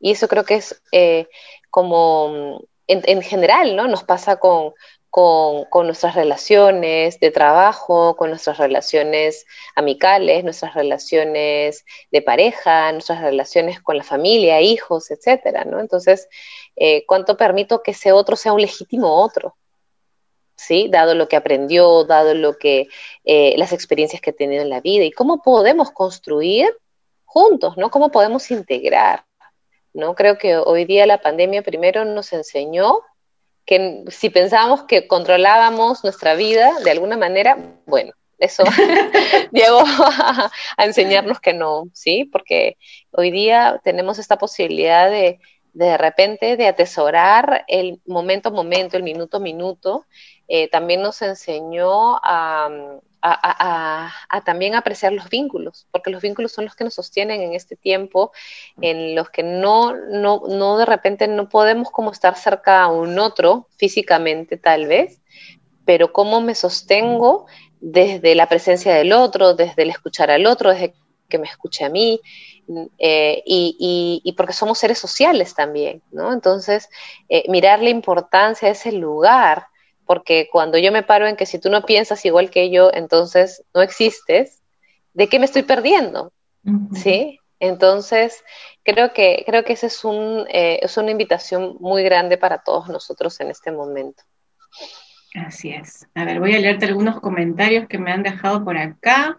Y 0.00 0.12
eso 0.12 0.28
creo 0.28 0.44
que 0.44 0.56
es 0.56 0.80
eh, 0.92 1.28
como 1.70 2.60
en, 2.86 3.02
en, 3.04 3.22
general, 3.22 3.74
¿no? 3.74 3.88
Nos 3.88 4.04
pasa 4.04 4.36
con, 4.36 4.72
con, 5.10 5.86
nuestras 5.86 6.14
relaciones 6.14 7.18
de 7.20 7.30
trabajo, 7.30 8.16
con 8.16 8.30
nuestras 8.30 8.58
relaciones 8.58 9.46
amicales, 9.74 10.44
nuestras 10.44 10.74
relaciones 10.74 11.84
de 12.12 12.22
pareja, 12.22 12.92
nuestras 12.92 13.20
relaciones 13.20 13.80
con 13.80 13.96
la 13.96 14.04
familia, 14.04 14.60
hijos, 14.60 15.10
etcétera, 15.10 15.64
¿no? 15.64 15.80
Entonces, 15.80 16.28
eh, 16.76 17.04
¿cuánto 17.06 17.36
permito 17.36 17.82
que 17.82 17.92
ese 17.92 18.12
otro 18.12 18.36
sea 18.36 18.52
un 18.52 18.60
legítimo 18.60 19.22
otro? 19.22 19.56
¿Sí? 20.58 20.88
Dado 20.90 21.14
lo 21.14 21.28
que 21.28 21.36
aprendió, 21.36 22.04
dado 22.04 22.34
lo 22.34 22.58
que, 22.58 22.88
eh, 23.24 23.54
las 23.56 23.72
experiencias 23.72 24.20
que 24.20 24.30
ha 24.30 24.32
tenido 24.32 24.60
en 24.62 24.70
la 24.70 24.80
vida 24.80 25.04
y 25.04 25.12
cómo 25.12 25.40
podemos 25.40 25.92
construir 25.92 26.68
juntos, 27.24 27.76
¿no? 27.76 27.90
¿Cómo 27.90 28.10
podemos 28.10 28.50
integrar? 28.50 29.24
¿no? 29.92 30.14
Creo 30.14 30.38
que 30.38 30.56
hoy 30.56 30.84
día 30.84 31.06
la 31.06 31.20
pandemia 31.20 31.62
primero 31.62 32.04
nos 32.04 32.32
enseñó 32.32 33.00
que 33.66 34.04
si 34.08 34.30
pensábamos 34.30 34.84
que 34.84 35.06
controlábamos 35.06 36.02
nuestra 36.04 36.34
vida 36.34 36.72
de 36.84 36.90
alguna 36.90 37.16
manera, 37.16 37.58
bueno, 37.86 38.12
eso 38.38 38.64
llegó 39.52 39.82
a, 39.84 40.50
enseñarnos 40.78 41.40
que 41.40 41.52
no, 41.52 41.84
¿sí? 41.92 42.24
Porque 42.24 42.78
hoy 43.10 43.30
día 43.30 43.80
tenemos 43.84 44.18
esta 44.18 44.38
posibilidad 44.38 45.10
de 45.10 45.40
de 45.74 45.96
repente 45.96 46.56
de 46.56 46.66
atesorar 46.66 47.64
el 47.68 48.00
momento 48.06 48.48
a 48.48 48.52
momento, 48.52 48.96
el 48.96 49.04
minuto 49.04 49.36
a 49.36 49.40
minuto. 49.40 50.06
Eh, 50.48 50.68
también 50.70 51.02
nos 51.02 51.20
enseñó 51.20 52.16
a, 52.22 52.70
también 54.44 54.74
apreciar 54.74 55.12
los 55.12 55.28
vínculos, 55.28 55.86
porque 55.90 56.10
los 56.10 56.22
vínculos 56.22 56.52
son 56.52 56.64
los 56.64 56.74
que 56.74 56.84
nos 56.84 56.94
sostienen 56.94 57.42
en 57.42 57.52
este 57.54 57.76
tiempo, 57.76 58.32
en 58.80 59.14
los 59.14 59.28
que 59.28 59.42
no, 59.42 59.94
no, 59.94 60.42
no 60.48 60.78
de 60.78 60.86
repente 60.86 61.28
no 61.28 61.48
podemos 61.48 61.90
como 61.90 62.12
estar 62.12 62.36
cerca 62.36 62.82
a 62.82 62.88
un 62.88 63.18
otro 63.18 63.68
físicamente 63.76 64.56
tal 64.56 64.86
vez, 64.86 65.20
pero 65.84 66.12
cómo 66.12 66.40
me 66.40 66.54
sostengo 66.54 67.46
desde 67.80 68.34
la 68.34 68.48
presencia 68.48 68.94
del 68.94 69.12
otro, 69.12 69.54
desde 69.54 69.82
el 69.82 69.90
escuchar 69.90 70.30
al 70.30 70.46
otro, 70.46 70.70
desde 70.70 70.94
que 71.28 71.38
me 71.38 71.46
escuche 71.46 71.84
a 71.84 71.90
mí, 71.90 72.20
eh, 72.98 73.42
y, 73.46 74.20
y, 74.24 74.32
porque 74.32 74.52
somos 74.52 74.78
seres 74.78 74.98
sociales 74.98 75.54
también, 75.54 76.02
¿no? 76.10 76.32
Entonces, 76.32 76.88
eh, 77.28 77.44
mirar 77.48 77.82
la 77.82 77.90
importancia 77.90 78.68
de 78.68 78.72
ese 78.72 78.92
lugar 78.92 79.66
porque 80.08 80.48
cuando 80.50 80.78
yo 80.78 80.90
me 80.90 81.02
paro 81.02 81.26
en 81.26 81.36
que 81.36 81.44
si 81.44 81.58
tú 81.58 81.68
no 81.68 81.84
piensas 81.84 82.24
igual 82.24 82.48
que 82.48 82.70
yo, 82.70 82.90
entonces 82.94 83.62
no 83.74 83.82
existes, 83.82 84.62
¿de 85.12 85.28
qué 85.28 85.38
me 85.38 85.44
estoy 85.44 85.64
perdiendo? 85.64 86.32
¿Sí? 86.94 87.38
Entonces, 87.60 88.42
creo 88.82 89.12
que, 89.12 89.42
creo 89.46 89.64
que 89.64 89.74
esa 89.74 89.86
es, 89.86 90.04
un, 90.04 90.46
eh, 90.48 90.80
es 90.80 90.96
una 90.96 91.10
invitación 91.10 91.76
muy 91.80 92.02
grande 92.04 92.38
para 92.38 92.62
todos 92.62 92.88
nosotros 92.88 93.38
en 93.40 93.50
este 93.50 93.70
momento. 93.70 94.22
Así 95.34 95.72
es. 95.72 96.08
A 96.14 96.24
ver, 96.24 96.40
voy 96.40 96.54
a 96.54 96.58
leerte 96.58 96.86
algunos 96.86 97.20
comentarios 97.20 97.86
que 97.86 97.98
me 97.98 98.10
han 98.10 98.22
dejado 98.22 98.64
por 98.64 98.78
acá. 98.78 99.38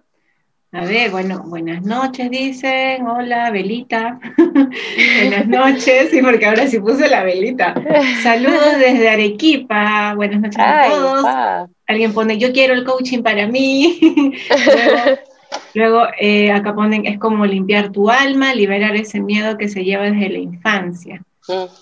A 0.71 0.85
ver, 0.85 1.09
bueno, 1.09 1.41
buenas 1.47 1.81
noches, 1.81 2.29
dicen. 2.29 3.07
Hola, 3.07 3.49
velita. 3.49 4.19
buenas 4.37 5.47
noches. 5.47 6.11
Sí, 6.11 6.21
porque 6.21 6.45
ahora 6.45 6.67
sí 6.67 6.79
puse 6.79 7.07
la 7.07 7.23
velita. 7.23 7.73
Saludos 8.21 8.73
desde 8.79 9.09
Arequipa. 9.09 10.13
Buenas 10.13 10.41
noches 10.41 10.59
a 10.59 10.89
todos. 10.89 11.25
Alguien 11.87 12.13
pone, 12.13 12.37
yo 12.37 12.53
quiero 12.53 12.75
el 12.75 12.83
coaching 12.85 13.23
para 13.23 13.47
mí. 13.47 13.99
luego, 15.73 16.03
eh, 16.19 16.51
acá 16.51 16.75
ponen, 16.75 17.07
es 17.07 17.17
como 17.17 17.47
limpiar 17.47 17.91
tu 17.91 18.11
alma, 18.11 18.53
liberar 18.53 18.95
ese 18.95 19.21
miedo 19.21 19.57
que 19.57 19.69
se 19.69 19.83
lleva 19.83 20.03
desde 20.03 20.29
la 20.29 20.37
infancia. 20.37 21.23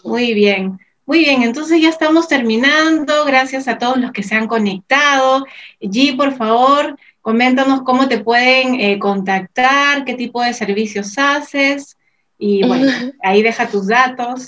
Muy 0.06 0.34
bien. 0.34 0.80
Muy 1.06 1.19
bien, 1.19 1.43
entonces 1.43 1.82
ya 1.82 1.88
estamos 1.89 2.28
terminando. 2.28 3.26
Gracias 3.26 3.67
a 3.67 3.78
todos 3.78 3.97
los 3.97 4.12
que 4.12 4.23
se 4.23 4.36
han 4.36 4.47
conectado. 4.47 5.45
G, 5.82 6.15
por 6.17 6.34
favor, 6.36 6.97
Coméntanos 7.27 7.81
cómo 7.81 8.07
te 8.07 8.19
pueden 8.19 8.79
eh, 8.79 8.99
contactar, 8.99 10.05
qué 10.05 10.13
tipo 10.13 10.41
de 10.41 10.53
servicios 10.53 11.17
haces 11.17 11.97
y 12.37 12.65
bueno, 12.65 12.85
ahí 13.21 13.41
deja 13.41 13.67
tus 13.67 13.87
datos. 13.87 14.47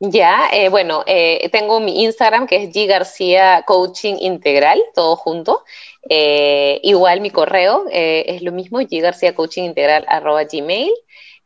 Ya, 0.00 0.48
eh, 0.52 0.70
bueno, 0.70 1.04
eh, 1.06 1.48
tengo 1.52 1.78
mi 1.78 2.02
Instagram 2.02 2.48
que 2.48 2.64
es 2.64 2.70
G 2.74 2.88
García 2.88 3.62
Coaching 3.64 4.16
Integral, 4.18 4.82
todo 4.92 5.14
junto. 5.14 5.62
igual 6.08 7.20
mi 7.20 7.30
correo 7.30 7.84
es 7.88 8.42
lo 8.42 8.50
mismo, 8.50 8.80
G 8.80 9.00
García 9.00 9.36
Coaching 9.36 9.62
Integral 9.62 10.04
arroba 10.08 10.42
gmail. 10.42 10.90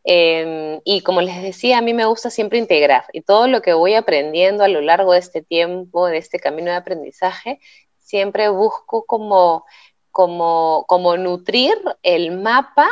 Em, 0.02 0.80
y 0.82 1.02
como 1.02 1.20
les 1.20 1.42
decía, 1.42 1.76
a 1.76 1.82
mí 1.82 1.92
me 1.92 2.06
gusta 2.06 2.30
siempre 2.30 2.58
integrar 2.58 3.04
y 3.12 3.20
todo 3.20 3.48
lo 3.48 3.60
que 3.60 3.74
voy 3.74 3.92
aprendiendo 3.92 4.64
a 4.64 4.68
lo 4.68 4.80
largo 4.80 5.12
de 5.12 5.18
este 5.18 5.42
tiempo, 5.42 6.06
de 6.06 6.16
este 6.16 6.38
camino 6.40 6.70
de 6.70 6.78
aprendizaje, 6.78 7.60
siempre 7.98 8.48
busco 8.48 9.04
como 9.04 9.66
como, 10.10 10.84
como 10.88 11.16
nutrir 11.16 11.76
el 12.02 12.32
mapa 12.32 12.88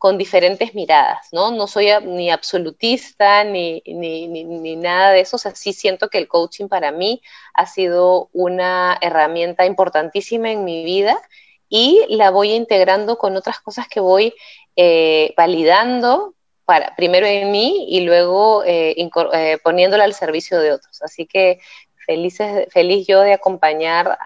con 0.00 0.16
diferentes 0.16 0.74
miradas, 0.74 1.28
¿no? 1.30 1.50
No 1.50 1.66
soy 1.66 1.88
ni 2.04 2.30
absolutista 2.30 3.44
ni, 3.44 3.82
ni, 3.84 4.26
ni, 4.28 4.76
nada 4.76 5.10
de 5.10 5.20
eso, 5.20 5.36
o 5.36 5.38
sea, 5.38 5.54
sí 5.54 5.74
siento 5.74 6.08
que 6.08 6.16
el 6.16 6.26
coaching 6.26 6.68
para 6.68 6.90
mí 6.90 7.20
ha 7.52 7.66
sido 7.66 8.30
una 8.32 8.96
herramienta 9.02 9.66
importantísima 9.66 10.50
en 10.50 10.64
mi 10.64 10.84
vida 10.84 11.20
y 11.68 12.06
la 12.08 12.30
voy 12.30 12.52
integrando 12.52 13.18
con 13.18 13.36
otras 13.36 13.60
cosas 13.60 13.88
que 13.88 14.00
voy 14.00 14.32
eh, 14.74 15.34
validando 15.36 16.34
para, 16.64 16.96
primero 16.96 17.26
en 17.26 17.50
mí 17.50 17.86
y 17.90 18.00
luego 18.00 18.64
eh, 18.64 18.94
eh, 18.96 19.58
poniéndola 19.62 20.04
al 20.04 20.14
servicio 20.14 20.60
de 20.60 20.72
otros. 20.72 21.02
Así 21.02 21.26
que 21.26 21.60
felices, 22.06 22.68
feliz 22.72 23.06
yo 23.06 23.20
de 23.20 23.34
acompañar 23.34 24.18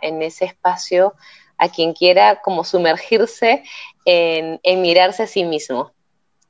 en 0.00 0.22
ese 0.22 0.44
espacio 0.44 1.14
a 1.58 1.68
quien 1.68 1.92
quiera 1.92 2.40
como 2.42 2.64
sumergirse 2.64 3.64
en, 4.04 4.80
mirarse 4.80 5.24
a 5.24 5.26
sí 5.26 5.44
mismo. 5.44 5.92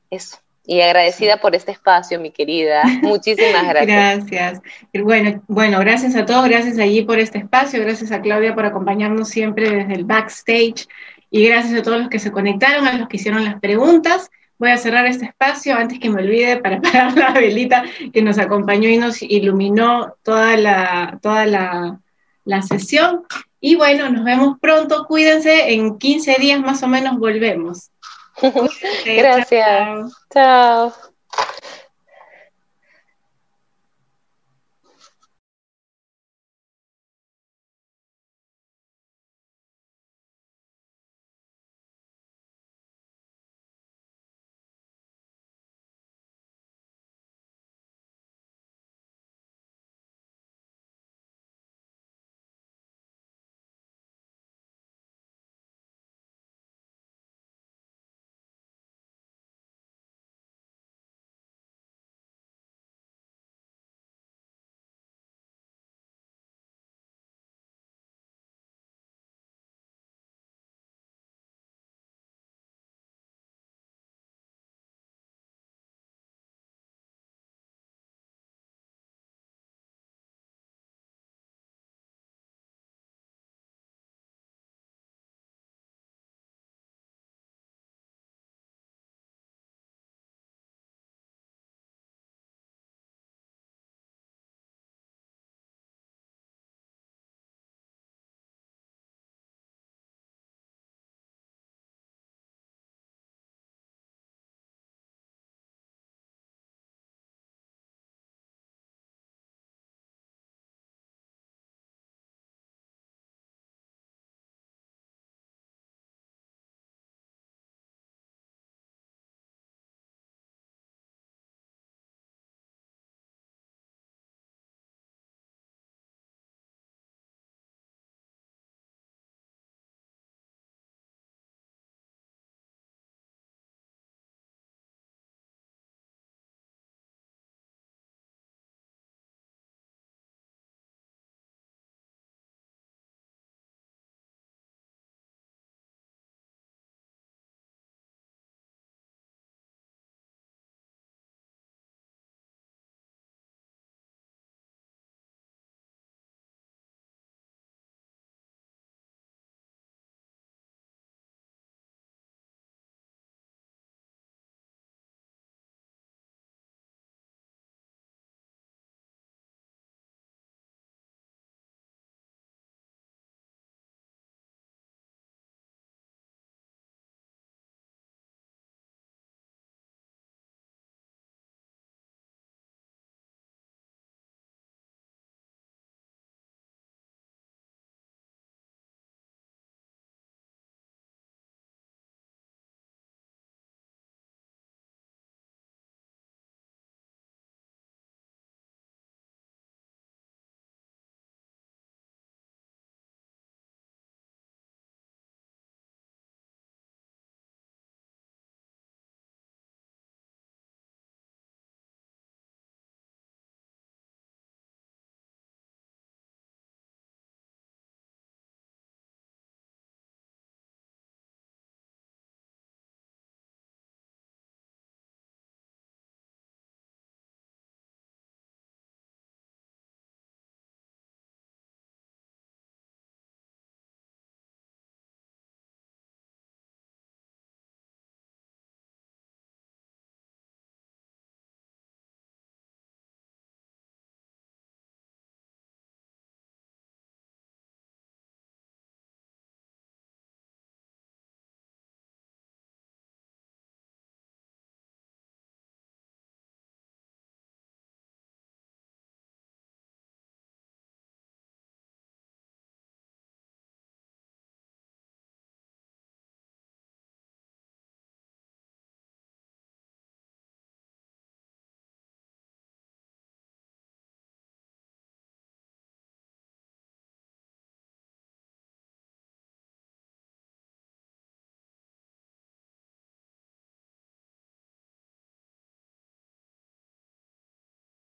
Eso. 0.09 0.37
Y 0.65 0.81
agradecida 0.81 1.37
por 1.37 1.55
este 1.55 1.71
espacio, 1.71 2.19
mi 2.19 2.31
querida. 2.31 2.83
Muchísimas 3.01 3.67
gracias. 3.67 4.25
Gracias. 4.25 4.61
Bueno, 5.03 5.41
bueno, 5.47 5.79
gracias 5.79 6.15
a 6.15 6.25
todos, 6.25 6.47
gracias 6.47 6.77
allí 6.77 7.01
por 7.01 7.19
este 7.19 7.39
espacio, 7.39 7.81
gracias 7.81 8.11
a 8.11 8.21
Claudia 8.21 8.53
por 8.53 8.65
acompañarnos 8.65 9.29
siempre 9.29 9.69
desde 9.69 9.93
el 9.93 10.05
backstage 10.05 10.87
y 11.31 11.47
gracias 11.47 11.79
a 11.79 11.83
todos 11.83 11.99
los 11.99 12.09
que 12.09 12.19
se 12.19 12.31
conectaron, 12.31 12.87
a 12.87 12.93
los 12.93 13.07
que 13.07 13.17
hicieron 13.17 13.43
las 13.43 13.59
preguntas. 13.59 14.29
Voy 14.59 14.71
a 14.71 14.77
cerrar 14.77 15.05
este 15.05 15.25
espacio 15.25 15.75
antes 15.75 15.99
que 15.99 16.09
me 16.09 16.21
olvide 16.21 16.57
para 16.57 16.77
apagar 16.77 17.17
la 17.17 17.31
velita 17.31 17.83
que 18.13 18.21
nos 18.21 18.37
acompañó 18.37 18.89
y 18.89 18.97
nos 18.97 19.21
iluminó 19.21 20.15
toda 20.21 20.57
la, 20.57 21.17
toda 21.21 21.45
la, 21.45 21.99
la 22.45 22.61
sesión. 22.61 23.23
Y 23.59 23.75
bueno, 23.75 24.09
nos 24.09 24.23
vemos 24.23 24.57
pronto. 24.59 25.05
Cuídense, 25.07 25.73
en 25.73 25.97
15 25.97 26.35
días 26.39 26.61
más 26.61 26.81
o 26.83 26.87
menos 26.87 27.17
volvemos. 27.17 27.91
Gracias. 29.05 30.13
chao. 30.33 30.93